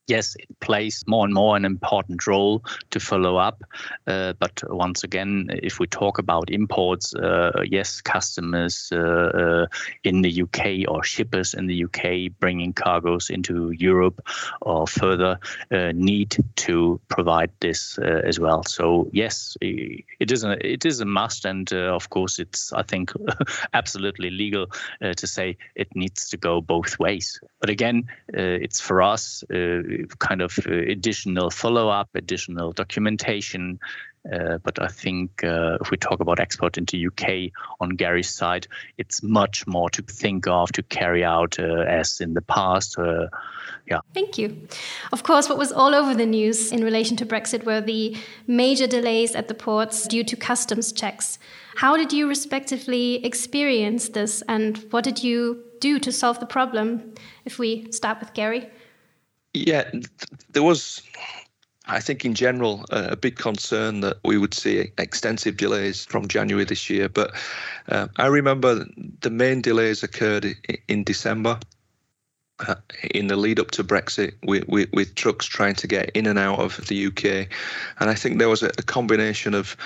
yes, 0.07 0.37
it 0.39 0.61
plays 0.61 1.05
more 1.07 1.25
and 1.25 1.35
more 1.35 1.57
an 1.57 1.65
important 1.65 2.27
role 2.27 2.63
to 2.91 3.01
follow 3.01 3.37
up. 3.37 3.63
Uh, 4.07 4.35
but 4.39 4.63
once 4.69 5.05
again, 5.05 5.49
if 5.63 5.79
we 5.81 5.87
talk 5.87 6.19
about 6.19 6.51
imports, 6.51 7.15
uh, 7.15 7.63
yes, 7.65 8.01
customers 8.01 8.91
uh, 8.93 8.99
uh 8.99 9.67
in 10.03 10.23
the 10.23 10.43
UK 10.43 10.89
or 10.89 11.03
shippers 11.03 11.55
in 11.55 11.67
the 11.67 11.85
UK 11.85 12.31
bringing 12.39 12.73
cargoes 12.73 13.31
into 13.31 13.71
Europe 13.71 14.21
or 14.61 14.87
further 14.87 15.39
uh, 15.71 15.93
need 15.95 16.37
to 16.57 17.01
provide 17.09 17.51
this 17.61 17.99
uh, 17.99 18.21
as 18.25 18.39
well. 18.39 18.63
So 18.65 19.09
yes, 19.13 19.57
it 19.61 20.31
is 20.31 20.45
a 20.45 20.53
it 20.67 20.85
is 20.85 21.01
a 21.01 21.05
must, 21.05 21.45
and 21.45 21.73
of 21.73 22.11
course, 22.11 22.39
it's 22.39 22.73
I 22.73 22.83
think 22.83 23.13
absolutely 23.75 24.31
legal 24.31 24.67
to 25.01 25.27
say 25.27 25.57
it 25.75 25.89
needs 25.95 26.29
to 26.31 26.37
go 26.37 26.61
both 26.61 26.99
ways. 26.99 27.41
But 27.61 27.71
again, 27.71 28.05
it's 28.29 28.81
for 28.81 29.03
us 29.03 29.45
kind 30.19 30.43
of 30.43 30.59
uh, 30.67 30.73
additional 30.73 31.51
follow 31.51 31.89
up, 31.89 32.09
additional 32.15 32.73
documentation. 32.73 33.79
Uh, 34.33 34.57
but 34.63 34.81
I 34.81 34.89
think 34.89 35.45
uh, 35.45 35.77
if 35.83 35.91
we 35.91 35.99
talk 35.99 36.21
about 36.21 36.41
export 36.41 36.79
into 36.79 37.07
UK 37.09 37.53
on 37.81 37.91
Gary's 37.91 38.31
side, 38.31 38.67
it's 38.97 39.23
much 39.23 39.67
more 39.67 39.91
to 39.91 40.01
think 40.01 40.47
of 40.47 40.73
to 40.73 40.83
carry 40.83 41.23
out 41.23 41.59
uh, 41.59 41.83
as 41.83 42.21
in 42.21 42.33
the 42.33 42.41
past. 42.41 42.99
Uh, 42.99 43.27
yeah. 43.87 44.01
Thank 44.15 44.39
you. 44.39 44.67
Of 45.13 45.25
course, 45.25 45.51
what 45.51 45.59
was 45.59 45.73
all 45.73 45.95
over 45.95 46.15
the 46.15 46.25
news 46.25 46.73
in 46.73 46.83
relation 46.83 47.19
to 47.19 47.27
Brexit 47.27 47.65
were 47.65 47.83
the 47.83 48.17
major 48.47 48.87
delays 48.87 49.35
at 49.35 49.49
the 49.49 49.55
ports 49.55 50.09
due 50.09 50.25
to 50.25 50.37
customs 50.37 50.91
checks. 50.91 51.39
How 51.77 51.97
did 51.99 52.11
you 52.11 52.27
respectively 52.27 53.23
experience 53.27 54.09
this, 54.09 54.43
and 54.49 54.79
what 54.91 55.05
did 55.05 55.23
you 55.23 55.65
do 55.81 55.99
to 55.99 56.11
solve 56.11 56.41
the 56.41 56.47
problem? 56.47 57.13
If 57.45 57.59
we 57.59 57.93
start 57.93 58.21
with 58.21 58.33
Gary. 58.33 58.71
Yeah, 59.55 59.91
there 60.51 60.63
was 60.63 61.03
I 61.87 62.01
think 62.01 62.25
in 62.25 62.35
general, 62.35 62.85
a 62.91 63.17
big 63.17 63.37
concern 63.37 64.01
that 64.01 64.17
we 64.25 64.39
would 64.39 64.55
see 64.55 64.91
extensive 64.97 65.59
delays 65.59 66.05
from 66.05 66.29
January 66.29 66.65
this 66.65 66.89
year. 66.89 67.09
But 67.09 67.35
uh, 67.89 68.09
I 68.17 68.27
remember 68.27 68.87
the 69.21 69.31
main 69.31 69.61
delays 69.61 70.03
occurred 70.03 70.57
in 70.89 71.05
December. 71.05 71.59
Uh, 72.61 72.77
in 73.11 73.27
the 73.27 73.35
lead 73.35 73.59
up 73.59 73.73
to 73.73 73.83
Brexit, 73.83 74.35
with, 74.45 74.67
with, 74.69 74.89
with, 74.93 75.13
trucks 75.17 75.45
trying 75.45 75.75
to 75.75 75.89
get 75.89 76.11
in 76.11 76.25
and 76.25 76.39
out 76.39 76.61
of 76.61 76.77
the 76.87 77.07
UK, 77.07 77.49
and 77.99 78.09
I 78.09 78.15
think 78.15 78.39
there 78.39 78.49
was 78.49 78.63
a, 78.63 78.69
a 78.79 78.83
combination 78.85 79.55
of 79.55 79.77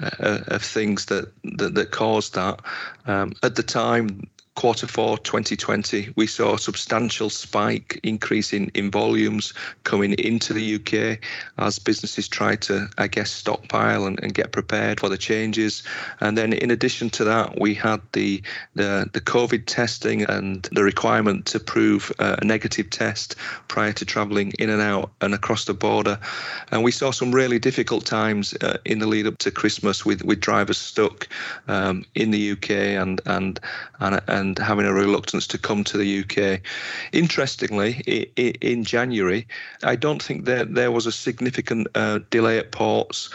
uh, 0.00 0.38
of 0.46 0.62
things 0.62 1.04
that, 1.06 1.30
that, 1.58 1.74
that 1.74 1.90
caused 1.90 2.34
that. 2.34 2.60
Um, 3.06 3.34
at 3.42 3.56
the 3.56 3.62
time, 3.62 4.22
quarter 4.54 4.86
four 4.86 5.18
2020, 5.18 6.12
we 6.16 6.26
saw 6.26 6.54
a 6.54 6.58
substantial 6.58 7.28
spike 7.28 7.98
increase 8.02 8.52
in, 8.52 8.70
in 8.74 8.90
volumes 8.90 9.52
coming 9.82 10.12
into 10.14 10.52
the 10.52 10.76
UK 10.76 11.18
as 11.58 11.78
businesses 11.78 12.28
tried 12.28 12.62
to, 12.62 12.88
I 12.98 13.08
guess, 13.08 13.30
stockpile 13.30 14.06
and, 14.06 14.22
and 14.22 14.32
get 14.32 14.52
prepared 14.52 15.00
for 15.00 15.08
the 15.08 15.18
changes. 15.18 15.82
And 16.20 16.38
then 16.38 16.52
in 16.52 16.70
addition 16.70 17.10
to 17.10 17.24
that, 17.24 17.60
we 17.60 17.74
had 17.74 18.00
the 18.12 18.42
the, 18.74 19.08
the 19.12 19.20
COVID 19.20 19.66
testing 19.66 20.22
and 20.22 20.68
the 20.72 20.82
requirement 20.82 21.46
to 21.46 21.60
prove 21.60 22.12
a 22.18 22.44
negative 22.44 22.90
test 22.90 23.36
prior 23.68 23.92
to 23.92 24.04
travelling 24.04 24.52
in 24.58 24.70
and 24.70 24.82
out 24.82 25.10
and 25.20 25.34
across 25.34 25.64
the 25.64 25.74
border. 25.74 26.18
And 26.70 26.84
we 26.84 26.90
saw 26.90 27.10
some 27.10 27.32
really 27.32 27.58
difficult 27.58 28.06
times 28.06 28.54
uh, 28.60 28.78
in 28.84 28.98
the 28.98 29.06
lead 29.06 29.26
up 29.26 29.38
to 29.38 29.50
Christmas 29.50 30.04
with, 30.04 30.24
with 30.24 30.40
drivers 30.40 30.78
stuck 30.78 31.28
um, 31.68 32.04
in 32.14 32.30
the 32.30 32.52
UK 32.52 32.70
and 32.70 33.20
and 33.26 33.60
and, 34.00 34.20
and 34.28 34.43
and 34.44 34.58
having 34.58 34.86
a 34.86 34.92
reluctance 34.92 35.46
to 35.46 35.58
come 35.58 35.82
to 35.84 35.96
the 35.96 36.20
UK. 36.20 36.60
Interestingly, 37.12 37.92
in 38.36 38.84
January, 38.84 39.46
I 39.82 39.96
don't 39.96 40.22
think 40.22 40.44
that 40.44 40.74
there 40.74 40.92
was 40.92 41.06
a 41.06 41.12
significant 41.12 41.88
uh, 41.94 42.20
delay 42.30 42.58
at 42.58 42.70
ports, 42.70 43.30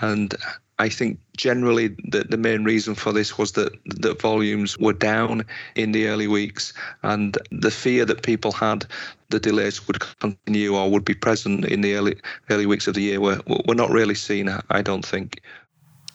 and 0.00 0.34
I 0.78 0.88
think 0.88 1.18
generally 1.36 1.88
the, 1.88 2.24
the 2.28 2.38
main 2.38 2.64
reason 2.64 2.94
for 2.94 3.12
this 3.12 3.36
was 3.38 3.52
that 3.52 3.72
the 3.84 4.14
volumes 4.14 4.78
were 4.78 4.94
down 4.94 5.44
in 5.76 5.92
the 5.92 6.08
early 6.08 6.28
weeks, 6.28 6.72
and 7.02 7.36
the 7.52 7.70
fear 7.70 8.06
that 8.06 8.22
people 8.22 8.52
had 8.52 8.86
the 9.28 9.40
delays 9.40 9.86
would 9.86 10.00
continue 10.20 10.74
or 10.76 10.90
would 10.90 11.04
be 11.04 11.14
present 11.14 11.64
in 11.64 11.80
the 11.82 11.94
early 11.94 12.16
early 12.50 12.66
weeks 12.66 12.88
of 12.88 12.94
the 12.94 13.02
year 13.02 13.20
were 13.20 13.40
were 13.66 13.74
not 13.74 13.90
really 13.90 14.14
seen. 14.14 14.48
I 14.70 14.82
don't 14.82 15.04
think. 15.04 15.42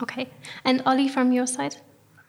Okay, 0.01 0.29
and 0.63 0.81
Ollie, 0.85 1.09
from 1.09 1.31
your 1.31 1.47
side. 1.47 1.75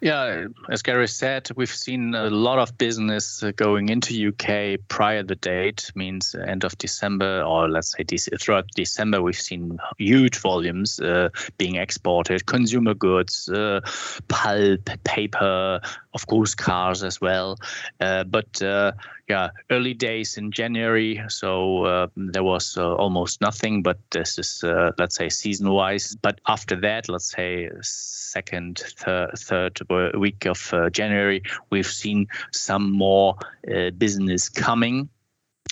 Yeah, 0.02 0.46
as 0.70 0.80
Gary 0.80 1.08
said, 1.08 1.50
we've 1.56 1.68
seen 1.68 2.14
a 2.14 2.30
lot 2.30 2.58
of 2.58 2.78
business 2.78 3.44
going 3.56 3.90
into 3.90 4.28
UK 4.28 4.80
prior 4.88 5.22
the 5.22 5.34
date, 5.34 5.92
means 5.94 6.34
end 6.34 6.64
of 6.64 6.78
December, 6.78 7.42
or 7.42 7.68
let's 7.68 7.92
say 7.92 8.04
throughout 8.38 8.66
December, 8.74 9.20
we've 9.20 9.36
seen 9.36 9.78
huge 9.98 10.38
volumes 10.38 11.00
uh, 11.00 11.28
being 11.58 11.76
exported, 11.76 12.46
consumer 12.46 12.94
goods, 12.94 13.50
uh, 13.50 13.82
pulp, 14.28 14.88
paper, 15.04 15.80
of 16.14 16.26
course, 16.26 16.54
cars 16.54 17.02
as 17.02 17.20
well. 17.20 17.58
Uh, 18.00 18.24
but 18.24 18.62
uh, 18.62 18.92
yeah, 19.30 19.50
early 19.70 19.94
days 19.94 20.36
in 20.36 20.50
January, 20.50 21.22
so 21.28 21.84
uh, 21.84 22.08
there 22.16 22.42
was 22.42 22.76
uh, 22.76 22.94
almost 22.96 23.40
nothing. 23.40 23.80
But 23.80 23.98
this 24.10 24.38
is, 24.40 24.64
uh, 24.64 24.90
let's 24.98 25.14
say, 25.14 25.28
season-wise. 25.28 26.16
But 26.20 26.40
after 26.48 26.74
that, 26.80 27.08
let's 27.08 27.30
say 27.30 27.70
second, 27.80 28.82
third, 28.98 29.30
third 29.38 29.78
week 30.18 30.46
of 30.46 30.74
uh, 30.74 30.90
January, 30.90 31.44
we've 31.70 31.86
seen 31.86 32.26
some 32.50 32.90
more 32.90 33.36
uh, 33.72 33.90
business 33.90 34.48
coming 34.48 35.08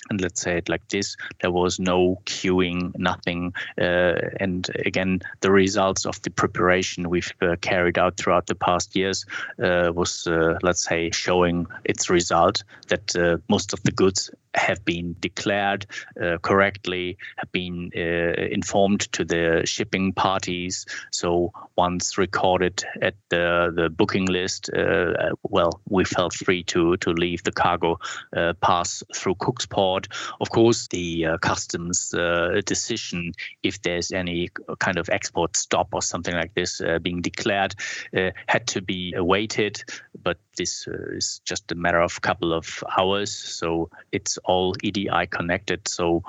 and 0.09 0.21
let's 0.21 0.41
say 0.41 0.57
it 0.57 0.69
like 0.69 0.87
this 0.89 1.15
there 1.41 1.51
was 1.51 1.79
no 1.79 2.19
queuing 2.25 2.97
nothing 2.97 3.53
uh, 3.79 4.13
and 4.39 4.69
again 4.85 5.21
the 5.41 5.51
results 5.51 6.05
of 6.05 6.21
the 6.21 6.29
preparation 6.29 7.09
we've 7.09 7.33
uh, 7.41 7.55
carried 7.61 7.97
out 7.97 8.17
throughout 8.17 8.47
the 8.47 8.55
past 8.55 8.95
years 8.95 9.25
uh, 9.63 9.91
was 9.93 10.27
uh, 10.27 10.57
let's 10.61 10.83
say 10.83 11.09
showing 11.11 11.67
its 11.85 12.09
result 12.09 12.63
that 12.87 13.15
uh, 13.15 13.37
most 13.47 13.73
of 13.73 13.81
the 13.83 13.91
goods 13.91 14.31
have 14.55 14.83
been 14.85 15.15
declared 15.19 15.85
uh, 16.21 16.37
correctly, 16.41 17.17
have 17.37 17.51
been 17.51 17.91
uh, 17.95 17.99
informed 18.51 19.01
to 19.13 19.23
the 19.23 19.61
shipping 19.65 20.13
parties. 20.13 20.85
So 21.11 21.53
once 21.75 22.17
recorded 22.17 22.83
at 23.01 23.15
the, 23.29 23.71
the 23.75 23.89
booking 23.89 24.25
list, 24.25 24.69
uh, 24.73 25.33
well, 25.43 25.81
we 25.89 26.03
felt 26.03 26.33
free 26.33 26.63
to 26.63 26.97
to 26.97 27.11
leave 27.11 27.43
the 27.43 27.51
cargo 27.51 27.99
uh, 28.35 28.53
pass 28.61 29.03
through 29.15 29.35
Cook's 29.35 29.65
Port. 29.99 30.07
Of 30.41 30.49
course, 30.49 30.87
the 30.87 31.25
uh, 31.25 31.37
customs 31.37 32.13
uh, 32.13 32.61
decision, 32.65 33.33
if 33.63 33.81
there's 33.81 34.11
any 34.11 34.49
kind 34.79 34.97
of 34.97 35.09
export 35.09 35.57
stop 35.57 35.89
or 35.93 36.01
something 36.01 36.35
like 36.35 36.53
this 36.53 36.81
being 37.01 37.21
declared, 37.21 37.75
had 38.47 38.67
to 38.67 38.81
be 38.81 39.13
awaited. 39.15 39.83
But 40.23 40.37
this 40.59 40.87
is 40.87 41.39
just 41.45 41.71
a 41.71 41.75
matter 41.75 42.01
of 42.01 42.13
a 42.17 42.19
couple 42.19 42.53
of 42.53 42.83
hours. 42.97 43.31
So 43.33 43.89
it's 44.11 44.37
all 44.43 44.75
EDI 44.83 45.25
connected. 45.31 45.87
So 45.87 46.21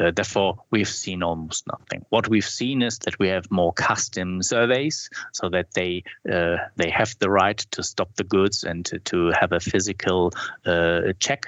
uh, 0.00 0.10
therefore, 0.10 0.56
we've 0.70 0.88
seen 0.88 1.22
almost 1.22 1.66
nothing. 1.68 2.04
What 2.08 2.28
we've 2.28 2.44
seen 2.44 2.82
is 2.82 2.98
that 3.00 3.18
we 3.18 3.28
have 3.28 3.50
more 3.50 3.74
custom 3.74 4.42
surveys, 4.42 5.10
so 5.32 5.50
that 5.50 5.72
they 5.74 6.02
uh, 6.32 6.56
they 6.76 6.90
have 6.90 7.14
the 7.18 7.30
right 7.30 7.58
to 7.72 7.82
stop 7.82 8.16
the 8.16 8.24
goods 8.24 8.64
and 8.64 8.86
to, 8.86 8.98
to 9.00 9.32
have 9.38 9.52
a 9.52 9.60
physical 9.60 10.32
uh, 10.64 11.12
check 11.20 11.44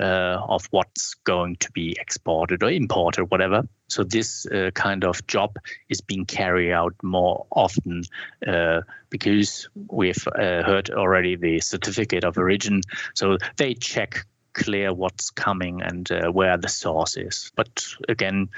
uh, 0.00 0.38
of 0.48 0.66
what's 0.72 1.14
going 1.24 1.56
to 1.56 1.70
be 1.70 1.96
exported 2.00 2.62
or 2.64 2.70
imported, 2.70 3.20
or 3.20 3.24
whatever. 3.26 3.62
So 3.88 4.02
this 4.02 4.46
uh, 4.46 4.70
kind 4.74 5.04
of 5.04 5.26
job 5.26 5.58
is 5.88 6.00
being 6.00 6.24
carried 6.26 6.72
out 6.72 6.94
more 7.02 7.46
often 7.50 8.02
uh, 8.46 8.82
because 9.10 9.68
we've 9.90 10.26
uh, 10.28 10.62
heard 10.62 10.90
already 10.90 11.36
the 11.36 11.60
certificate 11.60 12.24
of 12.24 12.36
origin. 12.36 12.82
So 13.14 13.38
they 13.56 13.74
check 13.74 14.26
clear 14.54 14.92
what's 14.92 15.30
coming 15.30 15.82
and 15.82 16.10
uh, 16.10 16.32
where 16.32 16.56
the 16.56 16.68
source 16.68 17.16
is. 17.16 17.52
But 17.54 17.84
again, 18.08 18.48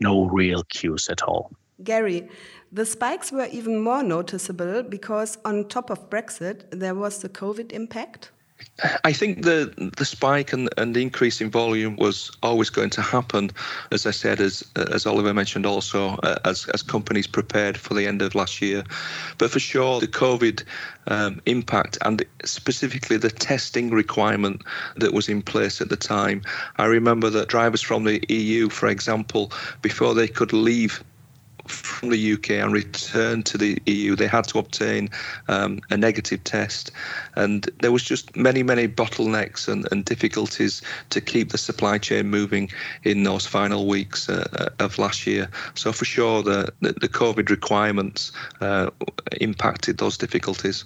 no 0.00 0.26
real 0.26 0.62
queues 0.64 1.08
at 1.08 1.22
all. 1.22 1.50
Gary, 1.82 2.28
the 2.72 2.86
spikes 2.86 3.32
were 3.32 3.48
even 3.52 3.80
more 3.80 4.02
noticeable 4.02 4.82
because 4.82 5.38
on 5.44 5.68
top 5.68 5.90
of 5.90 6.08
Brexit, 6.08 6.64
there 6.70 6.94
was 6.94 7.20
the 7.20 7.28
COVID 7.28 7.72
impact. 7.72 8.30
I 9.04 9.12
think 9.12 9.42
the 9.42 9.72
the 9.96 10.04
spike 10.04 10.52
and, 10.52 10.68
and 10.76 10.94
the 10.94 11.00
increase 11.00 11.40
in 11.40 11.50
volume 11.50 11.96
was 11.96 12.30
always 12.42 12.68
going 12.68 12.90
to 12.90 13.02
happen, 13.02 13.50
as 13.90 14.06
I 14.06 14.10
said, 14.10 14.40
as 14.40 14.62
as 14.76 15.06
Oliver 15.06 15.32
mentioned 15.32 15.64
also, 15.64 16.16
uh, 16.22 16.38
as 16.44 16.66
as 16.74 16.82
companies 16.82 17.26
prepared 17.26 17.78
for 17.78 17.94
the 17.94 18.06
end 18.06 18.20
of 18.20 18.34
last 18.34 18.60
year. 18.60 18.84
But 19.38 19.50
for 19.50 19.60
sure, 19.60 20.00
the 20.00 20.08
COVID 20.08 20.62
um, 21.06 21.40
impact 21.46 21.96
and 22.02 22.24
specifically 22.44 23.16
the 23.16 23.30
testing 23.30 23.90
requirement 23.90 24.62
that 24.96 25.12
was 25.12 25.28
in 25.28 25.40
place 25.42 25.80
at 25.80 25.88
the 25.88 25.96
time. 25.96 26.42
I 26.76 26.84
remember 26.84 27.30
that 27.30 27.48
drivers 27.48 27.82
from 27.82 28.04
the 28.04 28.22
EU, 28.28 28.68
for 28.68 28.88
example, 28.88 29.52
before 29.80 30.14
they 30.14 30.28
could 30.28 30.52
leave 30.52 31.02
from 31.68 32.10
the 32.10 32.32
UK 32.32 32.50
and 32.50 32.72
return 32.72 33.42
to 33.44 33.58
the 33.58 33.80
EU, 33.86 34.16
they 34.16 34.26
had 34.26 34.44
to 34.48 34.58
obtain 34.58 35.08
um, 35.48 35.80
a 35.90 35.96
negative 35.96 36.42
test. 36.44 36.90
And 37.34 37.68
there 37.80 37.92
was 37.92 38.02
just 38.02 38.36
many, 38.36 38.62
many 38.62 38.88
bottlenecks 38.88 39.68
and, 39.68 39.86
and 39.90 40.04
difficulties 40.04 40.82
to 41.10 41.20
keep 41.20 41.50
the 41.50 41.58
supply 41.58 41.98
chain 41.98 42.28
moving 42.28 42.70
in 43.04 43.22
those 43.24 43.46
final 43.46 43.86
weeks 43.86 44.28
uh, 44.28 44.46
uh 44.52 44.84
of 44.84 44.98
last 44.98 45.26
year. 45.26 45.48
So 45.74 45.92
for 45.92 46.04
sure, 46.04 46.42
the, 46.42 46.72
the, 46.80 46.92
the 46.92 47.08
COVID 47.08 47.50
requirements 47.50 48.32
uh, 48.60 48.90
impacted 49.40 49.98
those 49.98 50.16
difficulties. 50.16 50.84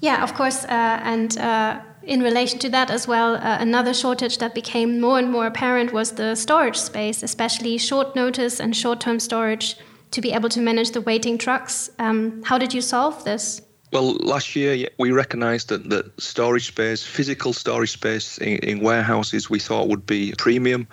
Yeah, 0.00 0.22
of 0.22 0.34
course. 0.34 0.64
Uh, 0.64 1.00
and 1.02 1.36
uh, 1.38 1.80
in 2.02 2.22
relation 2.22 2.58
to 2.60 2.70
that 2.70 2.90
as 2.90 3.06
well, 3.06 3.36
uh, 3.36 3.58
another 3.60 3.92
shortage 3.92 4.38
that 4.38 4.54
became 4.54 5.00
more 5.00 5.18
and 5.18 5.30
more 5.30 5.46
apparent 5.46 5.92
was 5.92 6.12
the 6.12 6.34
storage 6.34 6.76
space, 6.76 7.22
especially 7.22 7.76
short 7.78 8.16
notice 8.16 8.60
and 8.60 8.74
short 8.74 9.00
term 9.00 9.20
storage 9.20 9.76
to 10.10 10.20
be 10.20 10.32
able 10.32 10.48
to 10.50 10.60
manage 10.60 10.90
the 10.90 11.00
waiting 11.00 11.38
trucks. 11.38 11.90
Um, 11.98 12.42
how 12.42 12.58
did 12.58 12.74
you 12.74 12.80
solve 12.80 13.24
this? 13.24 13.62
Well, 13.92 14.14
last 14.18 14.54
year 14.54 14.86
we 14.98 15.10
recognised 15.10 15.68
that, 15.70 15.90
that 15.90 16.20
storage 16.20 16.68
space, 16.68 17.02
physical 17.02 17.52
storage 17.52 17.90
space 17.90 18.38
in, 18.38 18.58
in, 18.58 18.80
warehouses, 18.80 19.50
we 19.50 19.58
thought 19.58 19.88
would 19.88 20.06
be 20.06 20.32
premium, 20.38 20.86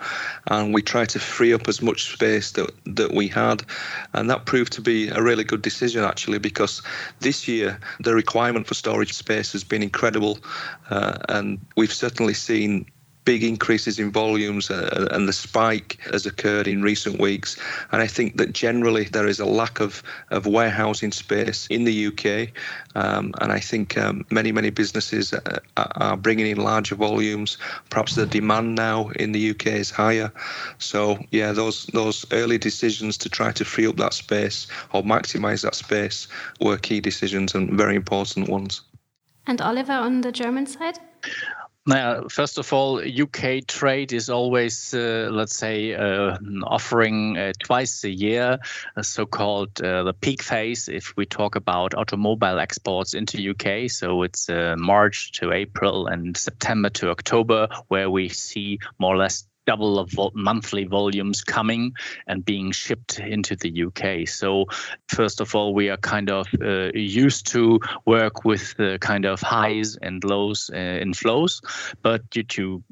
and 0.48 0.74
we 0.74 0.82
tried 0.82 1.08
to 1.10 1.20
free 1.20 1.52
up 1.52 1.68
as 1.68 1.80
much 1.80 2.12
space 2.12 2.50
that 2.52 2.72
that 2.96 3.14
we 3.14 3.28
had, 3.28 3.62
and 4.14 4.28
that 4.30 4.46
proved 4.46 4.72
to 4.72 4.80
be 4.80 5.08
a 5.10 5.22
really 5.22 5.44
good 5.44 5.62
decision 5.62 6.02
actually 6.02 6.38
because 6.38 6.82
this 7.20 7.46
year 7.46 7.78
the 8.00 8.14
requirement 8.14 8.66
for 8.66 8.74
storage 8.74 9.12
space 9.12 9.52
has 9.52 9.62
been 9.62 9.82
incredible, 9.82 10.40
uh, 10.90 11.18
and 11.28 11.60
we've 11.76 11.94
certainly 11.94 12.34
seen 12.34 12.84
big 13.28 13.44
increases 13.44 13.98
in 13.98 14.10
volumes 14.10 14.70
uh, 14.70 15.06
and 15.10 15.28
the 15.28 15.34
spike 15.34 15.98
has 16.10 16.24
occurred 16.24 16.66
in 16.66 16.80
recent 16.80 17.20
weeks. 17.20 17.58
And 17.92 18.00
I 18.00 18.06
think 18.06 18.38
that 18.38 18.54
generally 18.54 19.04
there 19.04 19.26
is 19.26 19.38
a 19.38 19.44
lack 19.44 19.80
of, 19.80 20.02
of 20.30 20.46
warehousing 20.46 21.12
space 21.12 21.66
in 21.66 21.84
the 21.84 22.06
UK. 22.06 22.48
Um, 22.94 23.34
and 23.42 23.52
I 23.52 23.60
think 23.60 23.98
um, 23.98 24.24
many, 24.30 24.50
many 24.50 24.70
businesses 24.70 25.34
uh, 25.34 25.60
are 25.76 26.16
bringing 26.16 26.46
in 26.46 26.56
larger 26.56 26.94
volumes. 26.94 27.58
Perhaps 27.90 28.14
the 28.14 28.24
demand 28.24 28.76
now 28.76 29.10
in 29.16 29.32
the 29.32 29.50
UK 29.50 29.66
is 29.66 29.90
higher. 29.90 30.32
So, 30.78 31.18
yeah, 31.30 31.52
those, 31.52 31.84
those 31.88 32.24
early 32.32 32.56
decisions 32.56 33.18
to 33.18 33.28
try 33.28 33.52
to 33.52 33.62
free 33.62 33.86
up 33.86 33.96
that 33.96 34.14
space 34.14 34.68
or 34.94 35.02
maximize 35.02 35.64
that 35.64 35.74
space 35.74 36.28
were 36.62 36.78
key 36.78 37.00
decisions 37.00 37.54
and 37.54 37.76
very 37.76 37.94
important 37.94 38.48
ones. 38.48 38.80
And 39.46 39.60
Oliver, 39.60 39.92
on 39.92 40.22
the 40.22 40.32
German 40.32 40.64
side? 40.64 40.98
Now, 41.88 42.24
first 42.28 42.58
of 42.58 42.70
all, 42.70 43.00
UK 43.00 43.66
trade 43.66 44.12
is 44.12 44.28
always, 44.28 44.92
uh, 44.92 45.30
let's 45.32 45.56
say, 45.56 45.94
uh, 45.94 46.36
offering 46.64 47.38
uh, 47.38 47.54
twice 47.64 48.04
a 48.04 48.10
year 48.10 48.58
a 48.96 49.02
so-called 49.02 49.80
uh, 49.80 50.02
the 50.02 50.12
peak 50.12 50.42
phase. 50.42 50.90
If 50.90 51.16
we 51.16 51.24
talk 51.24 51.56
about 51.56 51.94
automobile 51.94 52.58
exports 52.58 53.14
into 53.14 53.52
UK, 53.52 53.90
so 53.90 54.22
it's 54.22 54.50
uh, 54.50 54.76
March 54.76 55.32
to 55.40 55.52
April 55.52 56.08
and 56.08 56.36
September 56.36 56.90
to 56.90 57.08
October, 57.08 57.68
where 57.88 58.10
we 58.10 58.28
see 58.28 58.80
more 58.98 59.14
or 59.14 59.18
less 59.18 59.46
double 59.68 59.98
of 59.98 60.10
monthly 60.34 60.84
volumes 60.84 61.44
coming 61.44 61.92
and 62.26 62.42
being 62.42 62.72
shipped 62.72 63.20
into 63.20 63.54
the 63.54 63.84
UK. 63.84 64.26
So, 64.26 64.64
first 65.08 65.42
of 65.42 65.54
all, 65.54 65.74
we 65.74 65.90
are 65.90 65.98
kind 65.98 66.30
of 66.30 66.46
uh, 66.58 66.90
used 66.94 67.48
to 67.48 67.78
work 68.06 68.46
with 68.46 68.74
the 68.78 68.96
kind 69.00 69.26
of 69.26 69.42
highs 69.42 69.98
and 70.00 70.24
lows 70.24 70.70
uh, 70.72 70.78
in 71.04 71.12
flows, 71.12 71.60
but 72.00 72.30
due 72.30 72.44
to 72.44 72.82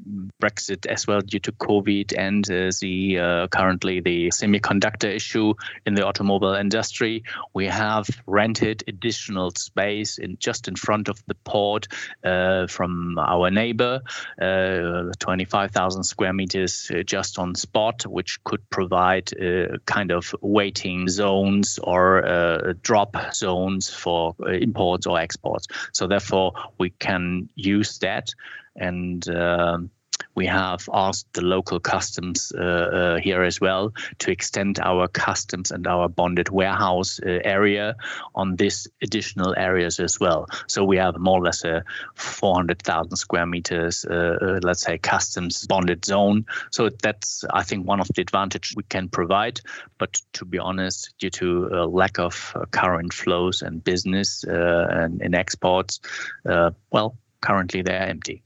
Brexit 0.43 0.85
as 0.85 1.07
well, 1.07 1.23
due 1.23 1.39
to 1.41 1.53
COVID 1.53 2.13
and 2.27 2.45
uh, 2.51 2.71
the 2.83 3.19
uh, 3.19 3.47
currently 3.49 4.01
the 4.01 4.29
semiconductor 4.29 5.09
issue 5.09 5.55
in 5.87 5.95
the 5.95 6.05
automobile 6.05 6.57
industry, 6.67 7.25
we 7.55 7.67
have 7.67 8.07
rented 8.27 8.85
additional 8.87 9.51
space 9.53 10.19
in 10.19 10.37
just 10.39 10.69
in 10.69 10.77
front 10.77 11.09
of 11.09 11.17
the 11.27 11.37
port 11.45 11.89
uh, 12.23 12.67
from 12.67 13.19
our 13.19 13.51
neighbor, 13.51 14.03
uh, 14.43 15.13
25,000 15.19 16.05
square 16.05 16.35
meters 16.35 16.66
is 16.67 16.91
uh, 16.91 17.03
just 17.03 17.39
on 17.39 17.55
spot, 17.55 18.07
which 18.07 18.43
could 18.45 18.63
provide 18.71 19.27
uh, 19.41 19.79
kind 19.87 20.11
of 20.11 20.35
waiting 20.41 21.09
zones 21.09 21.79
or 21.83 22.05
uh, 22.27 22.75
drop 22.83 23.17
zones 23.33 23.91
for 24.03 24.35
imports 24.49 25.07
or 25.07 25.19
exports. 25.19 25.67
So 25.93 26.07
therefore, 26.07 26.53
we 26.79 26.91
can 26.91 27.49
use 27.55 27.99
that 27.99 28.35
and. 28.77 29.29
Um, 29.29 29.91
we 30.37 30.47
have 30.47 30.89
asked 30.93 31.33
the 31.33 31.43
local 31.43 31.81
customs 31.81 32.53
uh, 32.57 32.63
uh, 32.63 33.17
here 33.17 33.43
as 33.43 33.61
well 33.61 33.93
to 34.19 34.31
extend 34.31 34.79
our 34.79 35.09
customs 35.09 35.71
and 35.71 35.87
our 35.87 36.09
bonded 36.09 36.51
warehouse 36.51 37.19
uh, 37.25 37.41
area 37.43 37.97
on 38.35 38.57
this 38.57 38.87
additional 39.03 39.55
areas 39.57 39.99
as 39.99 40.21
well. 40.21 40.47
So 40.69 40.85
we 40.85 40.99
have 40.99 41.19
more 41.19 41.39
or 41.39 41.45
less 41.45 41.65
a 41.65 41.85
400,000 42.15 43.17
square 43.17 43.47
meters, 43.47 44.05
uh, 44.05 44.61
let's 44.63 44.83
say, 44.83 44.99
customs 44.99 45.67
bonded 45.67 46.05
zone. 46.05 46.45
So 46.71 46.91
that's, 46.91 47.45
I 47.51 47.63
think, 47.63 47.87
one 47.87 48.01
of 48.01 48.09
the 48.15 48.21
advantages 48.21 48.77
we 48.77 48.85
can 48.85 49.09
provide. 49.09 49.61
But 49.99 50.21
to 50.35 50.45
be 50.45 50.59
honest, 50.59 51.15
due 51.19 51.31
to 51.31 51.69
a 51.73 51.87
lack 51.87 52.19
of 52.19 52.55
current 52.71 53.15
flows 53.15 53.63
and 53.63 53.83
business 53.83 54.45
and 54.47 55.23
in 55.23 55.35
exports, 55.35 56.01
well, 56.45 57.17
currently 57.41 57.83
they're 57.83 58.09
empty. 58.09 58.43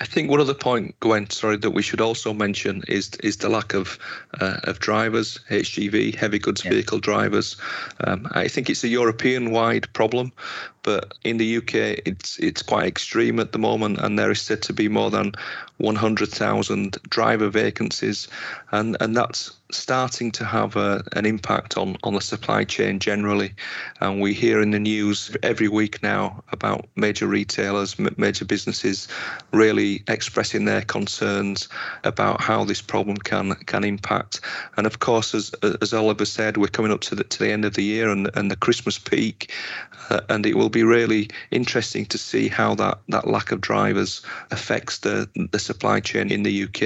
I 0.00 0.04
think 0.04 0.30
one 0.30 0.40
other 0.40 0.54
point, 0.54 0.94
Gwen, 1.00 1.28
sorry, 1.30 1.56
that 1.56 1.72
we 1.72 1.82
should 1.82 2.00
also 2.00 2.32
mention 2.32 2.82
is 2.86 3.10
is 3.22 3.38
the 3.38 3.48
lack 3.48 3.74
of 3.74 3.98
uh, 4.40 4.58
of 4.64 4.78
drivers, 4.78 5.40
HGV, 5.50 6.14
heavy 6.14 6.38
goods 6.38 6.64
yeah. 6.64 6.70
vehicle 6.70 7.00
drivers. 7.00 7.56
Um, 8.04 8.28
I 8.30 8.46
think 8.46 8.70
it's 8.70 8.84
a 8.84 8.88
European-wide 8.88 9.92
problem, 9.94 10.32
but 10.84 11.14
in 11.24 11.38
the 11.38 11.56
UK, 11.56 11.74
it's 12.06 12.38
it's 12.38 12.62
quite 12.62 12.86
extreme 12.86 13.40
at 13.40 13.52
the 13.52 13.58
moment, 13.58 13.98
and 13.98 14.18
there 14.18 14.30
is 14.30 14.40
said 14.40 14.62
to 14.62 14.72
be 14.72 14.88
more 14.88 15.10
than 15.10 15.32
100,000 15.78 16.98
driver 17.08 17.48
vacancies, 17.48 18.28
and 18.72 18.96
and 19.00 19.16
that's 19.16 19.58
starting 19.70 20.30
to 20.32 20.44
have 20.44 20.76
a, 20.76 21.04
an 21.12 21.26
impact 21.26 21.76
on, 21.76 21.96
on 22.02 22.14
the 22.14 22.20
supply 22.20 22.64
chain 22.64 22.98
generally. 22.98 23.52
And 24.00 24.20
we 24.20 24.32
hear 24.32 24.62
in 24.62 24.70
the 24.70 24.78
news 24.78 25.36
every 25.42 25.68
week 25.68 26.02
now 26.02 26.42
about 26.52 26.86
major 26.96 27.26
retailers, 27.26 27.98
major 28.16 28.44
businesses 28.44 29.08
really 29.52 30.02
expressing 30.08 30.64
their 30.64 30.82
concerns 30.82 31.68
about 32.04 32.40
how 32.40 32.64
this 32.64 32.80
problem 32.80 33.16
can 33.18 33.54
can 33.66 33.84
impact. 33.84 34.40
And 34.76 34.86
of 34.86 35.00
course, 35.00 35.34
as 35.34 35.52
as 35.82 35.92
Oliver 35.92 36.24
said, 36.24 36.56
we're 36.56 36.68
coming 36.68 36.92
up 36.92 37.00
to 37.02 37.14
the 37.14 37.24
to 37.24 37.38
the 37.38 37.50
end 37.50 37.64
of 37.64 37.74
the 37.74 37.84
year 37.84 38.08
and, 38.08 38.30
and 38.34 38.50
the 38.50 38.56
Christmas 38.56 38.98
peak, 38.98 39.52
uh, 40.10 40.20
and 40.28 40.46
it 40.46 40.56
will 40.56 40.70
be 40.70 40.82
really 40.82 41.28
interesting 41.50 42.06
to 42.06 42.18
see 42.18 42.48
how 42.48 42.74
that, 42.76 42.98
that 43.08 43.28
lack 43.28 43.52
of 43.52 43.60
drivers 43.60 44.22
affects 44.50 44.98
the 44.98 45.28
the 45.52 45.58
supply 45.68 46.00
chain 46.00 46.30
in 46.30 46.42
the 46.42 46.54
UK 46.64 46.80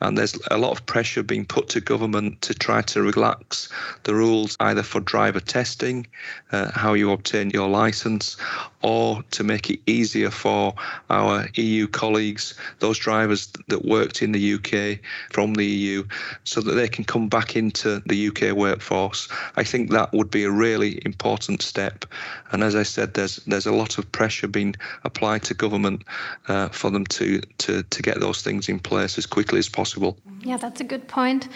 and 0.00 0.16
there's 0.16 0.38
a 0.50 0.56
lot 0.58 0.72
of 0.72 0.86
pressure 0.86 1.22
being 1.22 1.44
put 1.44 1.68
to 1.68 1.80
government 1.80 2.40
to 2.42 2.54
try 2.54 2.80
to 2.82 3.02
relax 3.02 3.68
the 4.04 4.14
rules 4.14 4.56
either 4.60 4.82
for 4.82 5.00
driver 5.00 5.40
testing, 5.40 6.06
uh, 6.52 6.70
how 6.72 6.94
you 6.94 7.12
obtain 7.12 7.50
your 7.50 7.68
license, 7.68 8.36
or 8.82 9.22
to 9.30 9.44
make 9.44 9.68
it 9.68 9.80
easier 9.86 10.30
for 10.30 10.74
our 11.10 11.46
EU 11.54 11.86
colleagues, 11.86 12.54
those 12.78 12.98
drivers 12.98 13.52
that 13.68 13.84
worked 13.84 14.22
in 14.22 14.32
the 14.32 14.54
UK 14.54 14.98
from 15.32 15.54
the 15.54 15.66
EU, 15.66 16.04
so 16.44 16.60
that 16.62 16.72
they 16.72 16.88
can 16.88 17.04
come 17.04 17.28
back 17.28 17.54
into 17.54 18.00
the 18.06 18.28
UK 18.28 18.56
workforce. 18.56 19.28
I 19.56 19.64
think 19.64 19.90
that 19.90 20.12
would 20.14 20.30
be 20.30 20.44
a 20.44 20.50
really 20.50 21.02
important 21.04 21.60
step. 21.60 22.06
And 22.52 22.64
as 22.64 22.74
I 22.74 22.84
said, 22.84 23.14
there's 23.14 23.36
there's 23.46 23.66
a 23.66 23.72
lot 23.72 23.98
of 23.98 24.10
pressure 24.12 24.48
being 24.48 24.74
applied 25.04 25.42
to 25.44 25.54
government 25.54 26.04
uh, 26.48 26.68
for 26.68 26.90
them 26.90 27.04
to, 27.06 27.40
to 27.58 27.82
to 27.82 28.02
get 28.02 28.20
those 28.20 28.40
things 28.42 28.68
in 28.68 28.78
place 28.78 29.18
as 29.18 29.26
quickly 29.26 29.58
as 29.58 29.68
possible. 29.68 29.89
Yeah, 30.40 30.56
that's 30.56 30.80
a 30.80 30.84
good 30.84 31.08
point. 31.08 31.48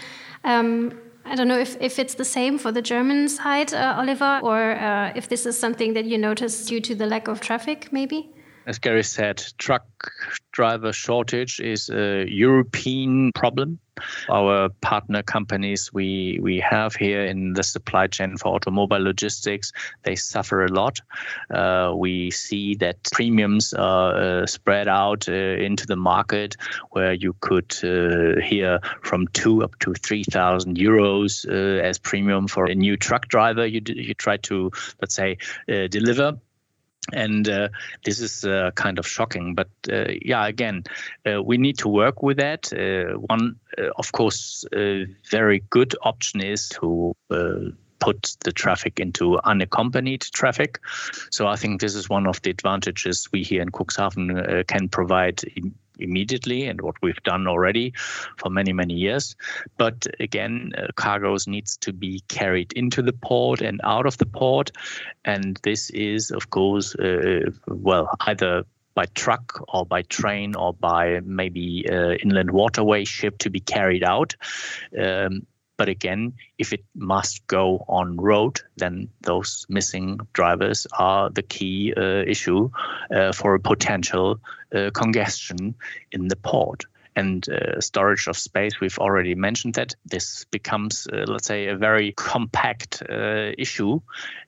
Um, 0.44 0.98
I 1.24 1.34
don't 1.36 1.48
know 1.48 1.58
if, 1.58 1.80
if 1.80 1.98
it's 1.98 2.14
the 2.14 2.24
same 2.24 2.58
for 2.58 2.70
the 2.70 2.82
German 2.82 3.28
side, 3.28 3.72
uh, 3.72 3.94
Oliver, 3.96 4.40
or 4.42 4.72
uh, 4.72 5.12
if 5.16 5.28
this 5.28 5.46
is 5.46 5.58
something 5.58 5.94
that 5.94 6.04
you 6.04 6.18
notice 6.18 6.66
due 6.66 6.80
to 6.80 6.94
the 6.94 7.06
lack 7.06 7.28
of 7.28 7.40
traffic, 7.40 7.88
maybe? 7.92 8.30
As 8.66 8.78
Gary 8.78 9.04
said, 9.04 9.44
truck 9.58 9.84
driver 10.52 10.92
shortage 10.92 11.60
is 11.60 11.90
a 11.90 12.24
European 12.28 13.30
problem. 13.32 13.78
Our 14.28 14.70
partner 14.80 15.22
companies 15.22 15.92
we 15.92 16.40
we 16.42 16.58
have 16.60 16.94
here 16.96 17.24
in 17.24 17.52
the 17.52 17.62
supply 17.62 18.06
chain 18.08 18.36
for 18.36 18.54
automobile 18.54 19.02
logistics, 19.02 19.72
they 20.02 20.16
suffer 20.16 20.64
a 20.64 20.72
lot. 20.72 20.98
Uh, 21.50 21.92
we 21.94 22.30
see 22.30 22.74
that 22.76 22.96
premiums 23.12 23.72
are 23.74 24.14
uh, 24.16 24.46
spread 24.46 24.88
out 24.88 25.28
uh, 25.28 25.32
into 25.32 25.86
the 25.86 25.96
market, 25.96 26.56
where 26.90 27.12
you 27.12 27.36
could 27.40 27.72
uh, 27.84 28.40
hear 28.40 28.80
from 29.02 29.28
two 29.28 29.62
up 29.62 29.78
to 29.80 29.92
three 29.94 30.24
thousand 30.24 30.76
euros 30.76 31.46
uh, 31.46 31.82
as 31.82 31.98
premium 31.98 32.48
for 32.48 32.64
a 32.64 32.74
new 32.74 32.96
truck 32.96 33.28
driver. 33.28 33.66
You 33.66 33.80
you 33.86 34.14
try 34.14 34.38
to 34.38 34.72
let's 35.00 35.14
say 35.14 35.36
uh, 35.68 35.86
deliver 35.86 36.38
and 37.12 37.48
uh, 37.48 37.68
this 38.04 38.20
is 38.20 38.44
uh, 38.44 38.70
kind 38.74 38.98
of 38.98 39.06
shocking 39.06 39.54
but 39.54 39.68
uh, 39.92 40.06
yeah 40.22 40.46
again 40.46 40.84
uh, 41.26 41.42
we 41.42 41.58
need 41.58 41.78
to 41.78 41.88
work 41.88 42.22
with 42.22 42.38
that. 42.38 42.72
Uh, 42.72 43.18
one 43.18 43.56
uh, 43.78 43.90
of 43.96 44.12
course 44.12 44.64
very 45.30 45.62
good 45.70 45.94
option 46.02 46.40
is 46.40 46.68
to 46.68 47.14
put 48.00 48.36
the 48.40 48.52
traffic 48.52 49.00
into 49.00 49.38
unaccompanied 49.40 50.20
traffic. 50.20 50.80
So 51.30 51.46
i 51.46 51.56
think 51.56 51.80
this 51.80 51.94
is 51.94 52.08
one 52.08 52.26
of 52.26 52.40
the 52.42 52.50
advantages 52.50 53.28
we 53.32 53.42
here 53.42 53.62
in 53.62 53.70
cuxhaven 53.70 54.66
can 54.66 54.88
provide 54.88 55.42
immediately 55.98 56.66
and 56.66 56.80
what 56.80 56.96
we've 57.02 57.22
done 57.22 57.46
already 57.46 57.92
for 58.36 58.50
many 58.50 58.72
many 58.72 58.94
years. 58.94 59.36
But 59.76 60.06
again 60.20 60.72
uh, 60.76 60.88
cargoes 60.94 61.46
needs 61.46 61.76
to 61.78 61.92
be 61.92 62.22
carried 62.28 62.72
into 62.72 63.02
the 63.02 63.12
port 63.12 63.60
and 63.60 63.80
out 63.84 64.06
of 64.06 64.18
the 64.18 64.26
port. 64.26 64.70
And 65.24 65.58
this 65.62 65.90
is 65.90 66.30
of 66.30 66.50
course 66.50 66.94
uh, 66.94 67.50
well 67.66 68.08
either 68.20 68.64
by 68.94 69.06
truck 69.06 69.60
or 69.68 69.84
by 69.84 70.02
train 70.02 70.54
or 70.54 70.72
by 70.72 71.20
maybe 71.24 71.84
uh, 71.90 72.12
inland 72.12 72.50
waterway 72.50 73.04
ship 73.04 73.38
to 73.38 73.50
be 73.50 73.60
carried 73.60 74.04
out. 74.04 74.36
Um, 74.96 75.46
but 75.76 75.88
again, 75.88 76.32
if 76.58 76.72
it 76.72 76.84
must 76.94 77.46
go 77.46 77.84
on 77.88 78.16
road, 78.16 78.60
then 78.76 79.08
those 79.22 79.66
missing 79.68 80.20
drivers 80.32 80.86
are 80.98 81.30
the 81.30 81.42
key 81.42 81.92
uh, 81.96 82.22
issue 82.26 82.70
uh, 83.10 83.32
for 83.32 83.54
a 83.54 83.60
potential 83.60 84.40
uh, 84.74 84.90
congestion 84.92 85.74
in 86.12 86.28
the 86.28 86.36
port. 86.36 86.84
And 87.16 87.48
uh, 87.48 87.80
storage 87.80 88.26
of 88.26 88.36
space, 88.36 88.80
we've 88.80 88.98
already 88.98 89.36
mentioned 89.36 89.74
that 89.74 89.94
this 90.04 90.44
becomes, 90.46 91.06
uh, 91.12 91.24
let's 91.28 91.46
say, 91.46 91.68
a 91.68 91.76
very 91.76 92.12
compact 92.12 93.02
uh, 93.08 93.52
issue. 93.56 94.00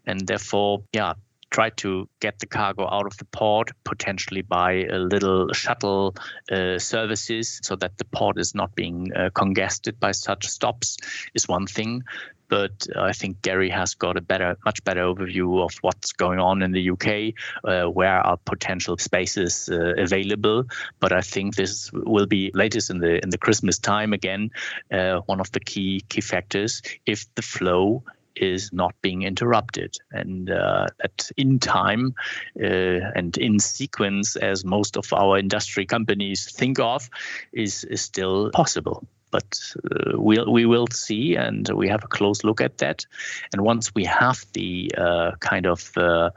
And 0.05 0.27
therefore, 0.27 0.83
yeah, 0.93 1.15
try 1.57 1.71
to 1.71 2.07
get 2.21 2.39
the 2.39 2.47
cargo 2.47 2.87
out 2.87 3.07
of 3.07 3.17
the 3.17 3.25
port, 3.25 3.71
potentially 3.85 4.43
by 4.43 4.73
a 4.97 4.99
little 4.99 5.51
shuttle 5.55 6.15
uh, 6.53 6.79
services, 6.79 7.61
so 7.63 7.77
that 7.77 7.97
the 7.97 8.05
port 8.05 8.39
is 8.39 8.55
not 8.55 8.75
being 8.75 9.11
uh, 9.17 9.31
congested 9.33 9.99
by 9.99 10.13
such 10.13 10.47
stops, 10.47 10.99
is 11.35 11.49
one 11.49 11.67
thing 11.67 12.05
but 12.49 12.87
I 12.97 13.13
think 13.13 13.43
Gary 13.43 13.71
has 13.71 13.95
got 13.95 14.17
a 14.17 14.21
better, 14.21 14.57
much 14.65 14.85
better 14.85 15.03
overview 15.03 15.65
of 15.65 15.73
what's 15.81 16.13
going 16.13 16.39
on 16.39 16.63
in 16.63 16.71
the 16.71 16.91
UK, 16.91 17.35
uh, 17.65 17.91
where 17.91 18.21
are 18.21 18.37
potential 18.37 18.97
spaces 18.99 19.69
uh, 19.69 19.95
available. 19.97 20.65
But 21.01 21.13
I 21.13 21.23
think 21.23 21.57
this 21.57 21.91
will 21.93 22.27
be 22.27 22.53
latest 22.55 22.91
in 22.91 22.99
the 23.01 23.21
in 23.23 23.31
the 23.31 23.39
Christmas 23.39 23.79
time 23.79 24.13
again, 24.13 24.51
uh, 24.93 25.23
one 25.27 25.41
of 25.41 25.51
the 25.51 25.61
key 25.61 26.05
key 26.09 26.21
factors 26.21 26.83
if 27.05 27.27
the 27.35 27.43
flow 27.43 28.05
is 28.37 28.73
not 28.73 28.95
being 29.03 29.23
interrupted 29.23 29.97
and 30.11 30.51
uh, 30.51 30.87
that 31.01 31.31
in 31.37 31.59
time 31.59 32.15
uh, 32.63 33.11
and 33.15 33.37
in 33.39 33.59
sequence 33.59 34.37
as 34.37 34.65
most 34.65 34.97
of 34.97 35.13
our 35.13 35.39
industry 35.39 35.87
companies 35.87 36.51
think 36.51 36.79
of 36.79 37.09
is, 37.53 37.85
is 37.85 38.01
still 38.01 38.51
possible 38.51 39.07
but 39.31 39.61
uh, 39.91 40.13
we'll, 40.15 40.51
we 40.51 40.65
will 40.67 40.87
see, 40.87 41.35
and 41.35 41.69
we 41.71 41.89
have 41.89 42.05
a 42.05 42.09
close 42.09 42.45
look 42.45 42.61
at 42.61 42.79
that. 42.79 43.05
And 43.53 43.63
once 43.63 43.95
we 43.95 44.05
have 44.05 44.45
the 44.53 44.91
uh, 44.97 45.33
kind 45.41 45.67
of 45.67 45.91
uh, 45.97 46.31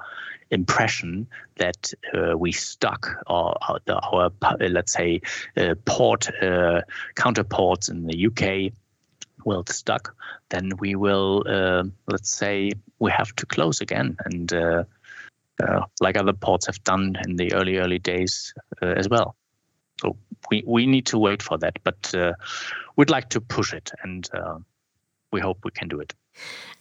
impression 0.51 1.27
that 1.57 1.93
uh, 2.13 2.38
we 2.38 2.51
stuck 2.51 3.23
our, 3.27 3.55
our, 3.62 3.79
our 3.88 4.31
let's 4.59 4.93
say, 4.93 5.21
uh, 5.57 5.75
port 5.85 6.29
uh, 6.41 6.81
counterports 7.15 7.89
in 7.89 8.07
the 8.07 8.27
UK 8.27 8.73
well 9.49 9.63
stuck, 9.67 10.15
then 10.49 10.71
we 10.79 10.95
will, 10.95 11.31
let's 12.13 12.31
say, 12.41 12.71
we 12.99 13.12
have 13.12 13.31
to 13.35 13.45
close 13.45 13.81
again 13.81 14.17
and. 14.25 14.53
like 15.99 16.15
other 16.17 16.33
ports 16.33 16.67
have 16.67 16.81
done 16.85 17.17
in 17.27 17.35
the 17.35 17.51
early 17.53 17.79
early 17.83 17.99
days 17.99 18.53
as 18.81 19.09
well. 19.09 19.35
So 20.01 20.15
we, 20.49 20.63
we 20.65 20.85
need 20.85 21.05
to 21.07 21.17
wait 21.17 21.43
for 21.43 21.57
that, 21.57 21.79
but 21.83 22.15
uh, 22.15 22.33
we'd 22.95 23.09
like 23.09 23.29
to 23.29 23.41
push 23.41 23.73
it, 23.73 23.91
and 24.03 24.29
uh, 24.33 24.59
we 25.33 25.41
hope 25.41 25.65
we 25.65 25.71
can 25.71 25.89
do 25.89 25.99
it. 25.99 26.13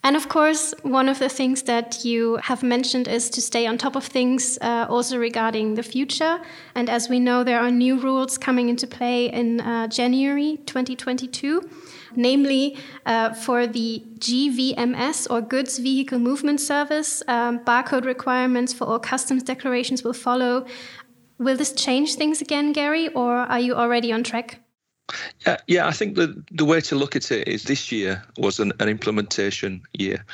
And 0.05 0.15
of 0.15 0.29
course, 0.29 0.75
one 0.83 1.09
of 1.09 1.19
the 1.19 1.29
things 1.29 1.63
that 1.63 2.05
you 2.05 2.37
have 2.45 2.63
mentioned 2.63 3.09
is 3.09 3.29
to 3.31 3.41
stay 3.41 3.67
on 3.67 3.79
top 3.79 3.97
of 3.97 4.05
things 4.05 4.57
uh, 4.61 4.87
also 4.89 5.19
regarding 5.19 5.75
the 5.75 5.83
future. 5.83 6.41
And 6.75 6.89
as 6.89 7.09
we 7.09 7.19
know, 7.19 7.43
there 7.43 7.61
are 7.61 7.71
new 7.71 7.99
rules 7.99 8.39
coming 8.39 8.69
into 8.69 8.87
play 8.87 9.27
in 9.27 9.61
uh, 9.61 9.89
January 9.89 10.59
2022, 10.67 11.69
namely 12.15 12.77
uh, 13.07 13.35
for 13.35 13.67
the 13.67 14.05
GVMS 14.19 15.27
or 15.31 15.41
Goods 15.41 15.79
Vehicle 15.79 16.21
Movement 16.21 16.61
Service. 16.61 17.23
Um, 17.27 17.59
barcode 17.59 18.05
requirements 18.05 18.73
for 18.73 18.85
all 18.85 19.01
customs 19.01 19.43
declarations 19.43 20.05
will 20.05 20.13
follow. 20.13 20.65
Will 21.39 21.57
this 21.57 21.73
change 21.73 22.15
things 22.15 22.41
again, 22.41 22.73
Gary, 22.73 23.09
or 23.09 23.35
are 23.35 23.61
you 23.61 23.75
already 23.75 24.13
on 24.13 24.23
track? 24.23 24.61
Yeah, 25.47 25.57
yeah. 25.67 25.89
I 25.89 25.93
think 25.93 26.17
the 26.17 26.43
the 26.51 26.65
way 26.65 26.81
to 26.83 26.95
look 26.95 27.17
at 27.17 27.31
it 27.31 27.49
is 27.49 27.63
this 27.65 27.91
year 27.91 28.23
was 28.37 28.61
an, 28.61 28.73
an 28.79 28.89
implementation 28.89 29.83
year, 29.95 30.25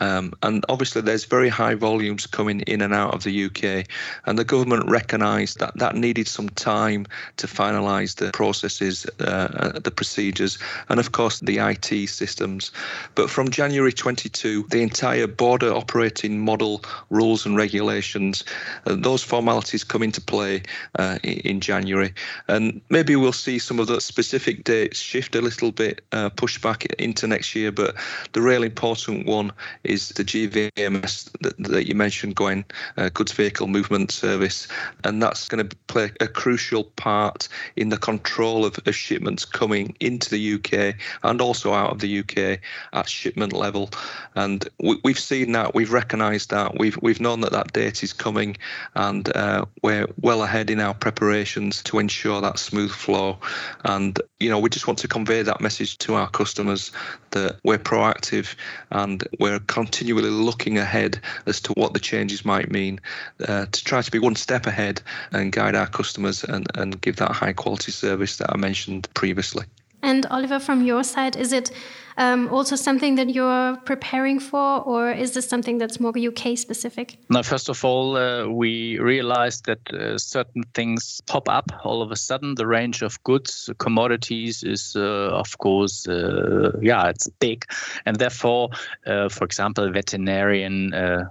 um, 0.00 0.34
and 0.42 0.64
obviously 0.68 1.00
there's 1.00 1.24
very 1.24 1.48
high 1.48 1.74
volumes 1.74 2.26
coming 2.26 2.60
in 2.60 2.82
and 2.82 2.92
out 2.92 3.14
of 3.14 3.22
the 3.24 3.44
UK, 3.46 3.86
and 4.26 4.38
the 4.38 4.44
government 4.44 4.88
recognised 4.88 5.60
that 5.60 5.78
that 5.78 5.94
needed 5.94 6.28
some 6.28 6.50
time 6.50 7.06
to 7.38 7.46
finalise 7.46 8.16
the 8.16 8.30
processes, 8.32 9.06
uh, 9.20 9.24
uh 9.24 9.78
the 9.78 9.90
procedures, 9.90 10.58
and 10.90 11.00
of 11.00 11.12
course 11.12 11.40
the 11.40 11.58
IT 11.58 12.08
systems. 12.08 12.70
But 13.14 13.30
from 13.30 13.50
January 13.50 13.92
22, 13.92 14.66
the 14.70 14.82
entire 14.82 15.26
border 15.26 15.72
operating 15.72 16.38
model 16.40 16.82
rules 17.08 17.46
and 17.46 17.56
regulations, 17.56 18.44
uh, 18.86 18.94
those 18.96 19.22
formalities 19.22 19.84
come 19.84 20.02
into 20.02 20.20
play 20.20 20.62
uh, 20.98 21.18
in, 21.22 21.60
January, 21.60 22.12
and 22.48 22.80
maybe 22.90 23.16
we'll 23.16 23.32
see 23.32 23.58
some 23.58 23.80
of 23.80 23.86
the 23.86 24.00
specific 24.18 24.64
dates 24.64 24.98
shift 24.98 25.36
a 25.36 25.40
little 25.40 25.70
bit, 25.70 26.00
uh, 26.10 26.28
push 26.28 26.60
back 26.60 26.84
into 26.98 27.28
next 27.28 27.54
year. 27.54 27.70
But 27.70 27.94
the 28.32 28.42
real 28.42 28.64
important 28.64 29.26
one 29.26 29.52
is 29.84 30.08
the 30.08 30.24
GVMS 30.24 31.30
that, 31.40 31.56
that 31.58 31.86
you 31.86 31.94
mentioned, 31.94 32.34
Gwen, 32.34 32.64
uh, 32.96 33.10
Goods 33.10 33.30
Vehicle 33.30 33.68
Movement 33.68 34.10
Service. 34.10 34.66
And 35.04 35.22
that's 35.22 35.46
going 35.46 35.68
to 35.68 35.76
play 35.86 36.10
a 36.20 36.26
crucial 36.26 36.82
part 36.82 37.48
in 37.76 37.90
the 37.90 37.96
control 37.96 38.64
of, 38.64 38.76
of 38.84 38.96
shipments 38.96 39.44
coming 39.44 39.94
into 40.00 40.28
the 40.30 40.54
UK 40.54 40.96
and 41.22 41.40
also 41.40 41.72
out 41.72 41.92
of 41.92 42.00
the 42.00 42.18
UK 42.18 42.58
at 42.94 43.08
shipment 43.08 43.52
level. 43.52 43.88
And 44.34 44.68
we, 44.80 44.98
have 45.06 45.18
seen 45.20 45.52
that, 45.52 45.76
we've 45.76 45.92
recognised 45.92 46.50
that, 46.50 46.76
we've, 46.76 46.98
we've 47.02 47.20
known 47.20 47.42
that 47.42 47.52
that 47.52 47.72
date 47.72 48.02
is 48.02 48.12
coming, 48.12 48.56
and 48.96 49.34
uh, 49.36 49.64
we're 49.82 50.08
well 50.20 50.42
ahead 50.42 50.70
in 50.70 50.80
our 50.80 50.94
preparations 50.94 51.84
to 51.84 52.00
ensure 52.00 52.40
that 52.40 52.58
smooth 52.58 52.90
flow. 52.90 53.38
And 53.84 54.07
and, 54.08 54.20
you 54.40 54.48
know, 54.48 54.58
we 54.58 54.70
just 54.70 54.86
want 54.86 54.98
to 55.00 55.08
convey 55.08 55.42
that 55.42 55.60
message 55.60 55.98
to 55.98 56.14
our 56.14 56.30
customers 56.30 56.92
that 57.32 57.56
we're 57.62 57.78
proactive 57.78 58.54
and 58.90 59.22
we're 59.38 59.58
continually 59.60 60.30
looking 60.30 60.78
ahead 60.78 61.20
as 61.44 61.60
to 61.60 61.72
what 61.74 61.92
the 61.92 62.00
changes 62.00 62.42
might 62.42 62.70
mean 62.70 63.00
uh, 63.46 63.66
to 63.66 63.84
try 63.84 64.00
to 64.00 64.10
be 64.10 64.18
one 64.18 64.34
step 64.34 64.66
ahead 64.66 65.02
and 65.32 65.52
guide 65.52 65.74
our 65.74 65.86
customers 65.86 66.42
and, 66.42 66.66
and 66.74 66.98
give 67.02 67.16
that 67.16 67.32
high 67.32 67.52
quality 67.52 67.92
service 67.92 68.38
that 68.38 68.50
I 68.50 68.56
mentioned 68.56 69.08
previously. 69.12 69.66
And 70.02 70.26
Oliver, 70.26 70.58
from 70.60 70.82
your 70.82 71.02
side, 71.02 71.36
is 71.36 71.52
it 71.52 71.70
um, 72.18 72.48
also 72.48 72.76
something 72.76 73.14
that 73.14 73.30
you're 73.30 73.76
preparing 73.78 74.40
for, 74.40 74.80
or 74.80 75.10
is 75.10 75.32
this 75.32 75.48
something 75.48 75.78
that's 75.78 76.00
more 76.00 76.12
UK 76.16 76.58
specific? 76.58 77.18
No, 77.30 77.42
first 77.42 77.68
of 77.68 77.84
all, 77.84 78.16
uh, 78.16 78.46
we 78.48 78.98
realized 78.98 79.66
that 79.66 79.92
uh, 79.92 80.18
certain 80.18 80.64
things 80.74 81.20
pop 81.26 81.48
up 81.48 81.70
all 81.84 82.02
of 82.02 82.10
a 82.10 82.16
sudden. 82.16 82.56
The 82.56 82.66
range 82.66 83.02
of 83.02 83.22
goods, 83.22 83.70
commodities 83.78 84.64
is, 84.64 84.96
uh, 84.96 85.30
of 85.32 85.56
course, 85.58 86.08
uh, 86.08 86.72
yeah, 86.82 87.08
it's 87.08 87.28
big. 87.38 87.64
And 88.04 88.16
therefore, 88.16 88.70
uh, 89.06 89.28
for 89.28 89.44
example, 89.44 89.90
veterinarian 89.92 90.94
uh, 90.94 91.28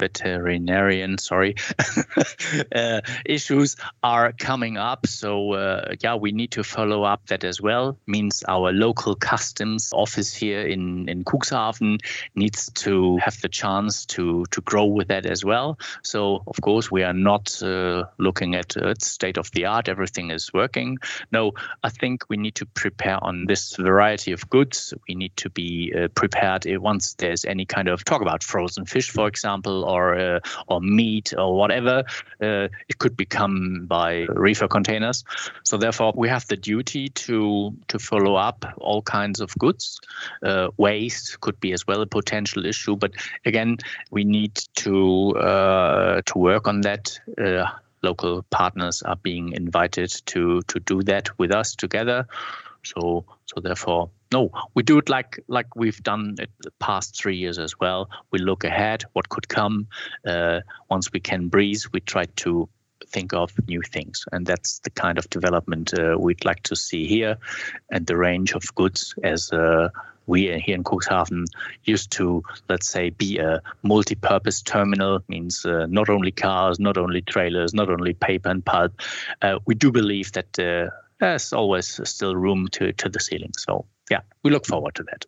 veterinarian 0.00 1.18
sorry 1.18 1.54
uh, 2.74 3.00
issues 3.24 3.76
are 4.02 4.32
coming 4.32 4.76
up. 4.76 5.06
So 5.06 5.52
uh, 5.52 5.94
yeah 6.00 6.16
we 6.16 6.32
need 6.32 6.52
to 6.52 6.64
follow 6.64 7.04
up 7.04 7.26
that 7.26 7.44
as 7.44 7.60
well. 7.60 7.98
Means 8.06 8.42
our 8.48 8.72
local 8.72 9.14
customs 9.14 9.92
office 9.92 10.34
here 10.34 10.62
in 10.66 11.08
in 11.08 11.24
cuxhaven 11.24 12.00
needs 12.34 12.70
to 12.84 13.18
have 13.18 13.40
the 13.40 13.48
chance 13.48 14.06
to 14.06 14.44
to 14.50 14.60
grow 14.62 14.86
with 14.86 15.08
that 15.08 15.26
as 15.26 15.44
well. 15.44 15.78
So 16.02 16.42
of 16.46 16.60
course 16.60 16.90
we 16.90 17.02
are 17.04 17.18
not 17.30 17.62
uh, 17.62 18.04
looking 18.18 18.54
at 18.54 18.76
uh, 18.76 18.94
state 18.98 19.38
of 19.38 19.50
the 19.52 19.66
art. 19.66 19.88
Everything 19.88 20.30
is 20.30 20.52
working. 20.52 20.98
No 21.30 21.52
i 21.82 21.90
think 21.90 22.24
we 22.28 22.36
need 22.36 22.54
to 22.54 22.66
prepare 22.66 23.22
on 23.22 23.46
this 23.46 23.76
variety 23.76 24.32
of 24.32 24.48
goods. 24.50 24.94
We 25.08 25.14
need 25.14 25.36
to 25.36 25.50
be 25.50 25.92
uh, 25.94 26.08
prepared 26.08 26.66
once 26.78 27.14
there's 27.14 27.44
any 27.44 27.66
kind 27.66 27.88
of 27.88 28.04
talk 28.04 28.22
about 28.22 28.42
frozen 28.42 28.86
fish 28.86 29.10
for 29.10 29.28
example 29.28 29.84
or 29.90 30.18
uh, 30.18 30.40
or 30.68 30.80
meat 30.80 31.32
or 31.36 31.56
whatever. 31.56 32.04
Uh, 32.40 32.68
it 32.88 32.98
could 32.98 33.16
become 33.16 33.86
by 33.86 34.26
reefer 34.28 34.68
containers. 34.68 35.24
So 35.64 35.76
therefore, 35.76 36.12
we 36.16 36.28
have 36.28 36.46
the 36.48 36.56
duty 36.56 37.08
to 37.08 37.74
to 37.88 37.98
follow 37.98 38.34
up 38.36 38.64
all 38.78 39.02
kinds 39.02 39.40
of 39.40 39.54
goods. 39.58 40.00
Uh, 40.42 40.68
waste 40.76 41.40
could 41.40 41.58
be 41.60 41.72
as 41.72 41.86
well 41.86 42.02
a 42.02 42.06
potential 42.06 42.66
issue, 42.66 42.96
but 42.96 43.12
again, 43.44 43.78
we 44.10 44.24
need 44.24 44.54
to 44.76 45.00
to 46.26 46.32
work 46.36 46.68
on 46.68 46.80
that 46.82 47.18
local 48.02 48.42
partners 48.50 49.02
are 49.02 49.16
being 49.16 49.52
invited 49.52 50.10
to 50.26 50.62
to 50.62 50.80
do 50.80 51.02
that 51.02 51.38
with 51.38 51.52
us 51.52 51.74
together. 51.74 52.26
So 52.82 53.24
so 53.46 53.60
therefore, 53.60 54.10
no, 54.32 54.50
we 54.74 54.82
do 54.82 54.98
it 54.98 55.08
like 55.08 55.40
like 55.48 55.76
we've 55.76 56.02
done 56.02 56.36
it 56.38 56.50
the 56.60 56.70
past 56.78 57.20
three 57.20 57.36
years 57.36 57.58
as 57.58 57.78
well. 57.80 58.08
We 58.30 58.38
look 58.38 58.64
ahead, 58.64 59.04
what 59.12 59.28
could 59.28 59.48
come. 59.48 59.86
Uh, 60.26 60.60
once 60.88 61.12
we 61.12 61.20
can 61.20 61.48
breathe, 61.48 61.82
we 61.92 62.00
try 62.00 62.24
to 62.36 62.68
think 63.06 63.32
of 63.32 63.52
new 63.66 63.82
things, 63.82 64.24
and 64.32 64.46
that's 64.46 64.78
the 64.80 64.90
kind 64.90 65.18
of 65.18 65.28
development 65.30 65.92
uh, 65.98 66.16
we'd 66.18 66.44
like 66.44 66.62
to 66.64 66.76
see 66.76 67.06
here, 67.06 67.38
and 67.90 68.06
the 68.06 68.16
range 68.16 68.52
of 68.52 68.74
goods 68.74 69.14
as. 69.22 69.52
Uh, 69.52 69.88
we 70.26 70.42
here 70.64 70.76
in 70.76 70.84
Cuxhaven 70.84 71.46
used 71.84 72.12
to, 72.12 72.44
let's 72.68 72.88
say, 72.88 73.10
be 73.10 73.38
a 73.38 73.60
multi-purpose 73.82 74.62
terminal, 74.62 75.18
means 75.26 75.66
uh, 75.66 75.86
not 75.86 76.08
only 76.08 76.30
cars, 76.30 76.78
not 76.78 76.96
only 76.96 77.20
trailers, 77.20 77.74
not 77.74 77.90
only 77.90 78.14
paper 78.14 78.48
and 78.48 78.64
pulp. 78.64 78.92
Uh, 79.42 79.58
we 79.66 79.74
do 79.74 79.90
believe 79.90 80.30
that 80.32 80.58
uh, 80.58 80.90
there's 81.20 81.52
always 81.52 82.00
still 82.08 82.34
room 82.34 82.68
to, 82.72 82.92
to 82.92 83.08
the 83.08 83.20
ceiling. 83.20 83.52
So 83.56 83.86
yeah, 84.10 84.20
we 84.42 84.50
look 84.50 84.66
forward 84.66 84.96
to 84.96 85.04
that. 85.04 85.26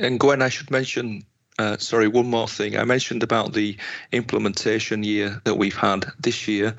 And 0.00 0.18
Gwen, 0.18 0.40
I 0.40 0.48
should 0.48 0.70
mention 0.70 1.26
uh, 1.58 1.76
sorry, 1.78 2.06
one 2.06 2.28
more 2.28 2.48
thing. 2.48 2.76
I 2.76 2.84
mentioned 2.84 3.22
about 3.22 3.54
the 3.54 3.76
implementation 4.12 5.02
year 5.02 5.40
that 5.44 5.54
we've 5.54 5.76
had 5.76 6.04
this 6.18 6.46
year, 6.46 6.74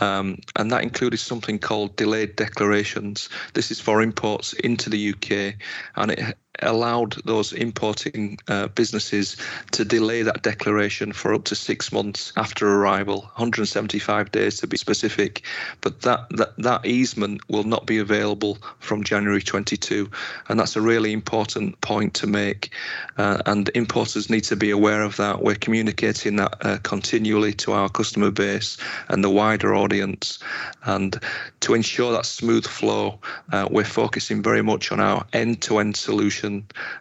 um, 0.00 0.38
and 0.56 0.70
that 0.70 0.84
included 0.84 1.18
something 1.18 1.58
called 1.58 1.96
delayed 1.96 2.36
declarations. 2.36 3.28
This 3.54 3.72
is 3.72 3.80
for 3.80 4.00
imports 4.00 4.52
into 4.52 4.90
the 4.90 5.10
UK, 5.10 5.54
and 5.96 6.12
it 6.12 6.38
allowed 6.60 7.12
those 7.24 7.52
importing 7.52 8.38
uh, 8.48 8.68
businesses 8.68 9.36
to 9.70 9.84
delay 9.84 10.22
that 10.22 10.42
declaration 10.42 11.12
for 11.12 11.32
up 11.32 11.44
to 11.44 11.54
six 11.54 11.90
months 11.92 12.32
after 12.36 12.68
arrival, 12.68 13.20
175 13.20 14.30
days 14.32 14.58
to 14.58 14.66
be 14.66 14.76
specific. 14.76 15.42
But 15.80 16.02
that, 16.02 16.28
that, 16.30 16.56
that 16.58 16.84
easement 16.84 17.48
will 17.48 17.64
not 17.64 17.86
be 17.86 17.98
available 17.98 18.58
from 18.80 19.02
January 19.02 19.40
22. 19.40 20.10
And 20.48 20.60
that's 20.60 20.76
a 20.76 20.80
really 20.80 21.12
important 21.12 21.80
point 21.80 22.12
to 22.14 22.26
make. 22.26 22.70
Uh, 23.16 23.42
and 23.46 23.70
importers 23.74 24.28
need 24.28 24.44
to 24.44 24.56
be 24.56 24.70
aware 24.70 25.02
of 25.02 25.16
that. 25.16 25.42
We're 25.42 25.54
communicating 25.54 26.36
that 26.36 26.54
uh, 26.60 26.78
continually 26.82 27.54
to 27.54 27.72
our 27.72 27.88
customer 27.88 28.30
base 28.30 28.76
and 29.08 29.24
the 29.24 29.30
wider 29.30 29.74
audience. 29.74 30.38
And 30.84 31.18
to 31.60 31.74
ensure 31.74 32.12
that 32.12 32.26
smooth 32.26 32.66
flow, 32.66 33.18
uh, 33.52 33.68
we're 33.70 33.84
focusing 33.84 34.42
very 34.42 34.62
much 34.62 34.92
on 34.92 35.00
our 35.00 35.24
end 35.32 35.62
to 35.62 35.78
end 35.78 35.96
solution 35.96 36.41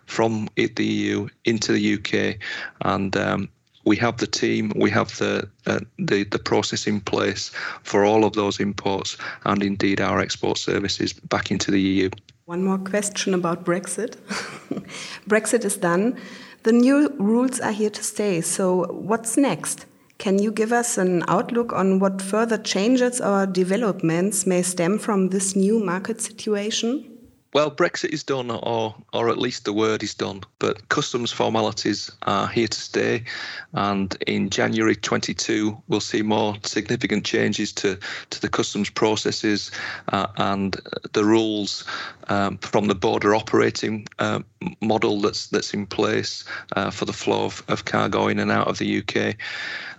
from 0.05 0.49
the 0.55 0.85
EU 0.85 1.27
into 1.45 1.71
the 1.73 1.93
UK. 1.95 2.37
And 2.81 3.15
um, 3.17 3.49
we 3.85 3.97
have 3.97 4.17
the 4.17 4.27
team, 4.27 4.71
we 4.75 4.89
have 4.91 5.17
the, 5.17 5.49
uh, 5.65 5.79
the 5.97 6.23
the 6.23 6.39
process 6.39 6.87
in 6.87 7.01
place 7.01 7.51
for 7.83 8.05
all 8.05 8.23
of 8.23 8.33
those 8.33 8.59
imports, 8.59 9.17
and 9.45 9.63
indeed 9.63 10.01
our 10.01 10.19
export 10.19 10.57
services 10.57 11.13
back 11.13 11.51
into 11.51 11.71
the 11.71 11.81
EU. 11.81 12.09
One 12.45 12.63
more 12.63 12.77
question 12.77 13.33
about 13.33 13.65
Brexit. 13.65 14.17
Brexit 15.27 15.65
is 15.65 15.77
done. 15.77 16.17
The 16.63 16.71
new 16.71 17.09
rules 17.17 17.59
are 17.59 17.71
here 17.71 17.89
to 17.89 18.03
stay. 18.03 18.41
So, 18.41 18.85
what's 18.91 19.37
next? 19.37 19.85
Can 20.19 20.37
you 20.37 20.51
give 20.51 20.71
us 20.71 20.99
an 20.99 21.23
outlook 21.27 21.73
on 21.73 21.97
what 21.97 22.21
further 22.21 22.57
changes 22.57 23.19
or 23.19 23.47
developments 23.47 24.45
may 24.45 24.61
stem 24.61 24.99
from 24.99 25.29
this 25.29 25.55
new 25.55 25.79
market 25.79 26.21
situation? 26.21 27.10
Well, 27.53 27.69
Brexit 27.69 28.13
is 28.13 28.23
done, 28.23 28.49
or 28.49 28.95
or 29.11 29.27
at 29.27 29.37
least 29.37 29.65
the 29.65 29.73
word 29.73 30.03
is 30.03 30.13
done. 30.13 30.41
But 30.59 30.87
customs 30.87 31.33
formalities 31.33 32.09
are 32.21 32.47
here 32.47 32.67
to 32.67 32.79
stay, 32.79 33.25
and 33.73 34.15
in 34.25 34.49
January 34.49 34.95
22, 34.95 35.77
we'll 35.89 35.99
see 35.99 36.21
more 36.21 36.55
significant 36.63 37.25
changes 37.25 37.73
to 37.73 37.97
to 38.29 38.41
the 38.41 38.47
customs 38.47 38.89
processes 38.89 39.69
uh, 40.13 40.27
and 40.37 40.77
the 41.11 41.25
rules 41.25 41.83
um, 42.29 42.57
from 42.59 42.87
the 42.87 42.95
border 42.95 43.35
operating 43.35 44.07
uh, 44.19 44.39
model 44.79 45.19
that's 45.19 45.47
that's 45.47 45.73
in 45.73 45.85
place 45.85 46.45
uh, 46.77 46.89
for 46.89 47.03
the 47.03 47.13
flow 47.13 47.43
of, 47.43 47.63
of 47.67 47.83
cargo 47.83 48.29
in 48.29 48.39
and 48.39 48.51
out 48.51 48.67
of 48.67 48.77
the 48.77 48.99
UK, 48.99 49.35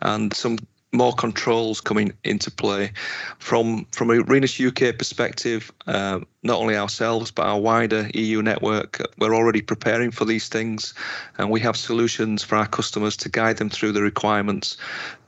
and 0.01 0.33
some 0.33 0.57
more 0.93 1.13
controls 1.13 1.81
coming 1.81 2.13
into 2.25 2.51
play 2.51 2.93
from 3.39 3.87
from 3.93 4.11
a 4.11 4.23
Rhenus 4.25 4.61
UK 4.61 4.97
perspective. 4.97 5.73
Uh, 5.87 6.21
not 6.43 6.61
only 6.61 6.77
ourselves 6.77 7.31
but 7.31 7.47
our 7.47 7.59
wider 7.59 8.11
EU 8.15 8.43
network, 8.43 9.01
we're 9.19 9.35
already 9.35 9.63
preparing 9.63 10.11
for 10.11 10.25
these 10.25 10.49
things, 10.49 10.95
and 11.39 11.51
we 11.51 11.61
have 11.61 11.77
solutions 11.77 12.43
for 12.43 12.57
our 12.57 12.67
customers 12.67 13.17
to 13.19 13.29
guide 13.29 13.57
them 13.57 13.71
through 13.71 13.93
the 13.93 14.03
requirements 14.03 14.77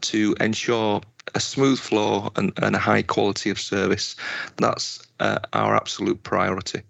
to 0.03 0.37
ensure 0.41 1.01
a 1.35 1.41
smooth 1.41 1.79
flow 1.79 2.31
and, 2.37 2.53
and 2.59 2.77
a 2.77 2.79
high 2.79 3.03
quality 3.03 3.51
of 3.51 3.59
service. 3.59 4.17
That's 4.57 5.03
uh, 5.21 5.39
our 5.53 5.75
absolute 5.75 6.23
priority. 6.23 6.83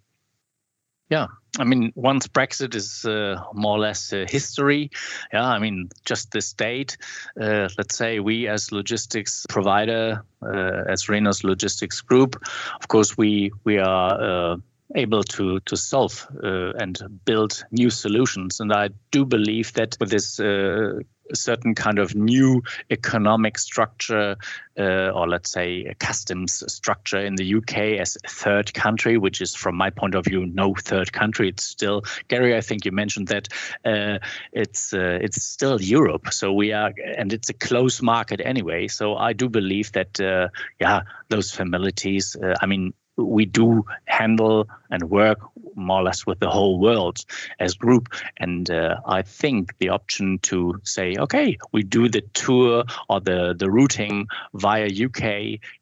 Yeah, 1.11 1.27
I 1.59 1.65
mean, 1.65 1.93
once 1.95 2.27
Brexit 2.27 2.75
is 2.75 3.05
uh, 3.05 3.41
more 3.53 3.77
or 3.77 3.79
less 3.79 4.13
uh, 4.13 4.25
history, 4.29 4.91
yeah, 5.33 5.47
I 5.47 5.59
mean, 5.59 5.89
just 6.05 6.33
this 6.33 6.53
date, 6.53 6.97
uh, 7.41 7.69
let's 7.79 7.97
say 7.97 8.19
we 8.19 8.49
as 8.49 8.73
logistics 8.73 9.47
provider, 9.49 10.25
uh, 10.43 10.83
as 10.89 11.05
Rhenus 11.05 11.45
Logistics 11.45 12.01
Group, 12.01 12.43
of 12.81 12.89
course, 12.89 13.17
we 13.17 13.53
we 13.65 13.79
are 13.79 14.21
uh, 14.21 14.57
able 14.97 15.23
to 15.23 15.61
to 15.61 15.77
solve 15.77 16.27
uh, 16.43 16.73
and 16.73 16.99
build 17.25 17.65
new 17.71 17.91
solutions. 17.91 18.61
And 18.61 18.73
I 18.73 18.91
do 19.11 19.25
believe 19.25 19.73
that 19.75 19.97
with 20.01 20.11
this 20.11 20.41
uh, 20.41 21.01
a 21.31 21.37
certain 21.37 21.75
kind 21.75 21.99
of 21.99 22.15
new 22.15 22.63
economic 22.91 23.59
structure, 23.59 24.37
uh, 24.79 25.11
or 25.11 25.29
let's 25.29 25.51
say 25.51 25.95
customs 25.99 26.63
structure 26.73 27.19
in 27.19 27.37
the 27.37 27.55
UK 27.57 28.01
as 28.01 28.17
a 28.25 28.29
third 28.29 28.75
country, 28.75 29.17
which 29.17 29.41
is, 29.41 29.55
from 29.55 29.77
my 29.77 29.91
point 29.91 30.15
of 30.15 30.25
view, 30.25 30.47
no 30.47 30.75
third 30.75 31.13
country. 31.13 31.49
It's 31.49 31.65
still 31.65 32.03
Gary. 32.29 32.57
I 32.57 32.61
think 32.61 32.85
you 32.85 32.93
mentioned 32.93 33.29
that 33.29 33.49
uh, 33.85 34.19
it's 34.53 34.93
uh, 34.93 35.19
it's 35.21 35.43
still 35.43 35.81
Europe. 35.81 36.33
So 36.33 36.53
we 36.53 36.73
are, 36.73 36.93
and 37.17 37.33
it's 37.33 37.49
a 37.49 37.55
close 37.55 38.03
market 38.03 38.41
anyway. 38.45 38.89
So 38.89 39.17
I 39.17 39.33
do 39.33 39.49
believe 39.49 39.93
that, 39.93 40.21
uh, 40.21 40.49
yeah, 40.81 41.03
those 41.29 41.51
familiarities. 41.51 42.37
Uh, 42.37 42.55
I 42.61 42.67
mean, 42.67 42.93
we 43.17 43.45
do 43.45 43.85
handle 44.07 44.69
and 44.91 45.11
work 45.11 45.39
more 45.77 46.01
or 46.01 46.05
less 46.05 46.27
with 46.27 46.39
the 46.41 46.51
whole 46.51 46.79
world 46.79 47.25
as 47.59 47.75
group 47.75 48.09
and 48.39 48.71
uh, 48.71 48.97
i 49.07 49.23
think 49.23 49.77
the 49.79 49.89
option 49.89 50.39
to 50.39 50.81
say 50.85 51.17
okay 51.19 51.57
we 51.73 51.83
do 51.83 52.09
the 52.09 52.23
tour 52.33 52.85
or 53.09 53.21
the 53.21 53.55
the 53.59 53.71
routing 53.71 54.27
via 54.55 54.89
uk 55.07 55.23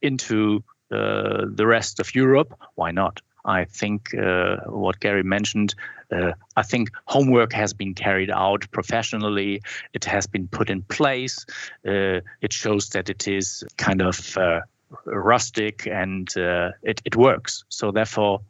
into 0.00 0.62
uh, 0.90 1.44
the 1.54 1.66
rest 1.66 2.00
of 2.00 2.14
europe 2.14 2.58
why 2.74 2.90
not 2.90 3.20
i 3.44 3.64
think 3.64 4.14
uh, 4.14 4.56
what 4.66 5.00
gary 5.00 5.22
mentioned 5.22 5.74
uh, 6.12 6.32
I 6.56 6.62
think 6.62 6.90
homework 7.06 7.52
has 7.52 7.72
been 7.72 7.94
carried 7.94 8.30
out 8.30 8.70
professionally. 8.70 9.62
It 9.94 10.04
has 10.04 10.26
been 10.26 10.46
put 10.46 10.68
in 10.68 10.82
place. 10.82 11.46
Uh, 11.86 12.20
it 12.40 12.52
shows 12.52 12.90
that 12.90 13.08
it 13.08 13.26
is 13.26 13.64
kind 13.78 14.02
of 14.02 14.36
uh, 14.36 14.60
rustic 15.06 15.86
and 15.86 16.28
uh, 16.36 16.70
it, 16.82 17.00
it 17.04 17.16
works. 17.16 17.64
So 17.68 17.90
therefore, 17.90 18.40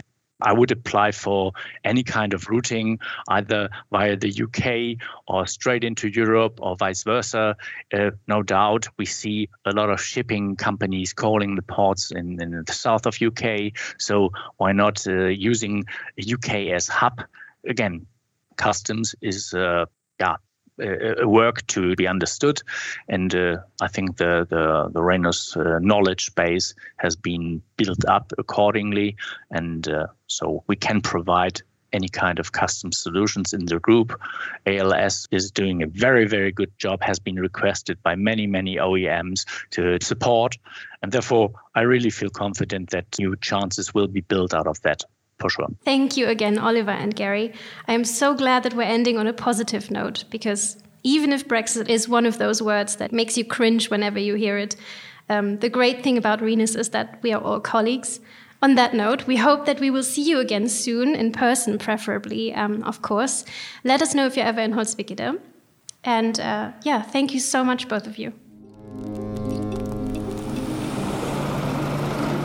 I 0.45 0.53
would 0.53 0.71
apply 0.71 1.13
for 1.13 1.53
any 1.85 2.03
kind 2.03 2.35
of 2.35 2.49
routing, 2.49 2.99
either 3.29 3.71
via 3.91 4.17
the 4.17 4.43
UK 4.43 5.07
or 5.27 5.47
straight 5.47 5.85
into 5.85 6.09
Europe 6.09 6.59
or 6.61 6.77
vice 6.77 7.05
versa. 7.05 7.57
Uh, 7.93 8.11
no 8.27 8.43
doubt, 8.43 8.89
we 8.99 9.07
see 9.07 9.49
a 9.65 9.71
lot 9.71 9.91
of 9.91 10.01
shipping 10.01 10.57
companies 10.57 11.13
calling 11.13 11.55
the 11.55 11.63
ports 11.63 12.11
in, 12.11 12.43
in 12.43 12.65
the 12.67 12.73
south 12.73 13.07
of 13.07 13.21
UK. 13.23 13.73
So 13.99 14.31
why 14.57 14.73
not 14.73 15.07
uh, 15.07 15.27
using 15.27 15.85
UK 16.21 16.73
as 16.75 16.89
hub? 16.89 17.23
Again, 17.69 18.07
customs 18.57 19.15
is 19.21 19.55
uh, 19.55 19.87
yeah 20.21 20.37
work 21.25 21.67
to 21.69 21.95
be 21.97 22.07
understood, 22.07 22.63
and 23.09 23.35
uh, 23.35 23.59
I 23.81 23.89
think 23.89 24.17
the 24.17 24.47
the 24.49 24.91
the 24.93 25.01
Rhenus 25.01 25.57
uh, 25.57 25.79
knowledge 25.79 26.35
base 26.35 26.75
has 26.97 27.17
been 27.17 27.63
built 27.77 28.05
up 28.07 28.33
accordingly, 28.39 29.17
and 29.51 29.89
uh, 29.89 30.07
so 30.27 30.65
we 30.67 30.77
can 30.77 31.01
provide 31.01 31.63
any 31.93 32.09
kind 32.09 32.39
of 32.39 32.53
custom 32.53 32.93
solutions 32.93 33.53
in 33.53 33.67
the 33.67 33.79
group. 33.79 34.19
ALS 34.67 35.29
is 35.31 35.51
doing 35.51 35.83
a 35.83 35.87
very, 35.87 36.27
very 36.27 36.51
good 36.51 36.73
job, 36.79 37.03
has 37.03 37.19
been 37.19 37.37
requested 37.37 38.03
by 38.03 38.15
many, 38.15 38.47
many 38.47 38.77
OEMs 38.77 39.45
to 39.71 39.99
support. 40.01 40.57
And 41.03 41.13
therefore, 41.13 41.53
I 41.75 41.83
really 41.83 42.11
feel 42.11 42.31
confident 42.31 42.91
that 42.91 43.19
new 43.19 43.37
chances 43.37 43.93
will 43.93 44.09
be 44.09 44.23
built 44.23 44.55
out 44.55 44.67
of 44.67 44.81
that 44.83 45.05
for 45.43 45.51
sure. 45.51 45.69
Thank 45.85 46.17
you 46.17 46.29
again, 46.29 46.57
Oliver 46.59 46.93
and 46.93 47.15
Gary. 47.15 47.53
I 47.87 47.93
am 47.93 48.05
so 48.05 48.35
glad 48.35 48.63
that 48.63 48.75
we're 48.75 48.83
ending 48.83 49.19
on 49.19 49.27
a 49.27 49.33
positive 49.33 49.91
note 49.91 50.25
because 50.31 50.79
even 51.03 51.33
if 51.33 51.47
Brexit 51.49 51.89
is 51.89 52.09
one 52.09 52.25
of 52.25 52.39
those 52.39 52.63
words 52.63 52.97
that 52.97 53.13
makes 53.13 53.37
you 53.37 53.45
cringe 53.45 53.91
whenever 53.91 54.19
you 54.19 54.35
hear 54.35 54.57
it, 54.57 54.77
um, 55.29 55.59
the 55.59 55.69
great 55.69 56.03
thing 56.03 56.17
about 56.17 56.41
Rhenus 56.41 56.77
is 56.77 56.91
that 56.91 57.19
we 57.23 57.33
are 57.33 57.43
all 57.43 57.61
colleagues. 57.61 58.21
On 58.63 58.77
that 58.77 58.95
note, 58.95 59.27
we 59.27 59.37
hope 59.37 59.67
that 59.67 59.81
we 59.81 59.91
will 59.91 60.05
see 60.05 60.23
you 60.23 60.39
again 60.39 60.69
soon, 60.69 61.17
in 61.17 61.33
person 61.33 61.79
preferably, 61.79 62.55
um, 62.55 62.85
of 62.85 63.03
course. 63.03 63.45
Let 63.83 64.01
us 64.01 64.15
know 64.15 64.27
if 64.27 64.37
you're 64.37 64.47
ever 64.47 64.61
in 64.61 64.73
Holzwickede. 64.73 65.41
And 66.05 66.41
uh, 66.41 66.71
yeah, 66.85 67.03
thank 67.03 67.35
you 67.35 67.41
so 67.41 67.65
much, 67.65 67.89
both 67.89 68.07
of 68.07 68.19
you. 68.19 68.33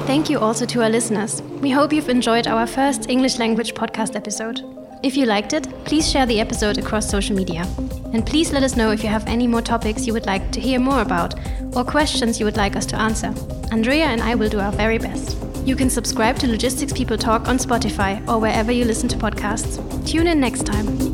Thank 0.08 0.30
you 0.30 0.40
also 0.40 0.66
to 0.68 0.84
our 0.84 0.90
listeners. 0.90 1.42
We 1.42 1.70
hope 1.70 1.92
you've 1.92 2.08
enjoyed 2.08 2.48
our 2.48 2.66
first 2.66 3.10
English 3.10 3.40
language 3.40 3.74
podcast 3.74 4.16
episode. 4.16 4.62
If 5.04 5.18
you 5.18 5.26
liked 5.26 5.52
it, 5.52 5.68
please 5.84 6.10
share 6.10 6.26
the 6.26 6.40
episode 6.40 6.78
across 6.78 7.10
social 7.10 7.36
media. 7.36 7.68
And 8.14 8.26
please 8.26 8.54
let 8.54 8.64
us 8.64 8.78
know 8.78 8.92
if 8.92 9.04
you 9.04 9.10
have 9.10 9.28
any 9.28 9.48
more 9.48 9.62
topics 9.62 10.08
you 10.08 10.14
would 10.14 10.26
like 10.26 10.50
to 10.54 10.62
hear 10.62 10.80
more 10.80 11.02
about 11.02 11.36
or 11.76 11.84
questions 11.84 12.40
you 12.40 12.46
would 12.46 12.56
like 12.56 12.78
us 12.78 12.86
to 12.86 12.96
answer. 12.96 13.34
Andrea 13.70 14.06
and 14.06 14.22
I 14.24 14.36
will 14.36 14.48
do 14.48 14.62
our 14.62 14.72
very 14.72 14.98
best. 14.98 15.38
You 15.68 15.76
can 15.76 15.90
subscribe 15.90 16.38
to 16.40 16.48
Logistics 16.48 16.94
People 16.94 17.18
Talk 17.18 17.50
on 17.50 17.58
Spotify 17.58 18.26
or 18.30 18.40
wherever 18.40 18.72
you 18.72 18.86
listen 18.86 19.10
to 19.10 19.18
podcasts. 19.18 19.78
Tune 20.10 20.28
in 20.28 20.40
next 20.40 20.66
time. 20.66 21.07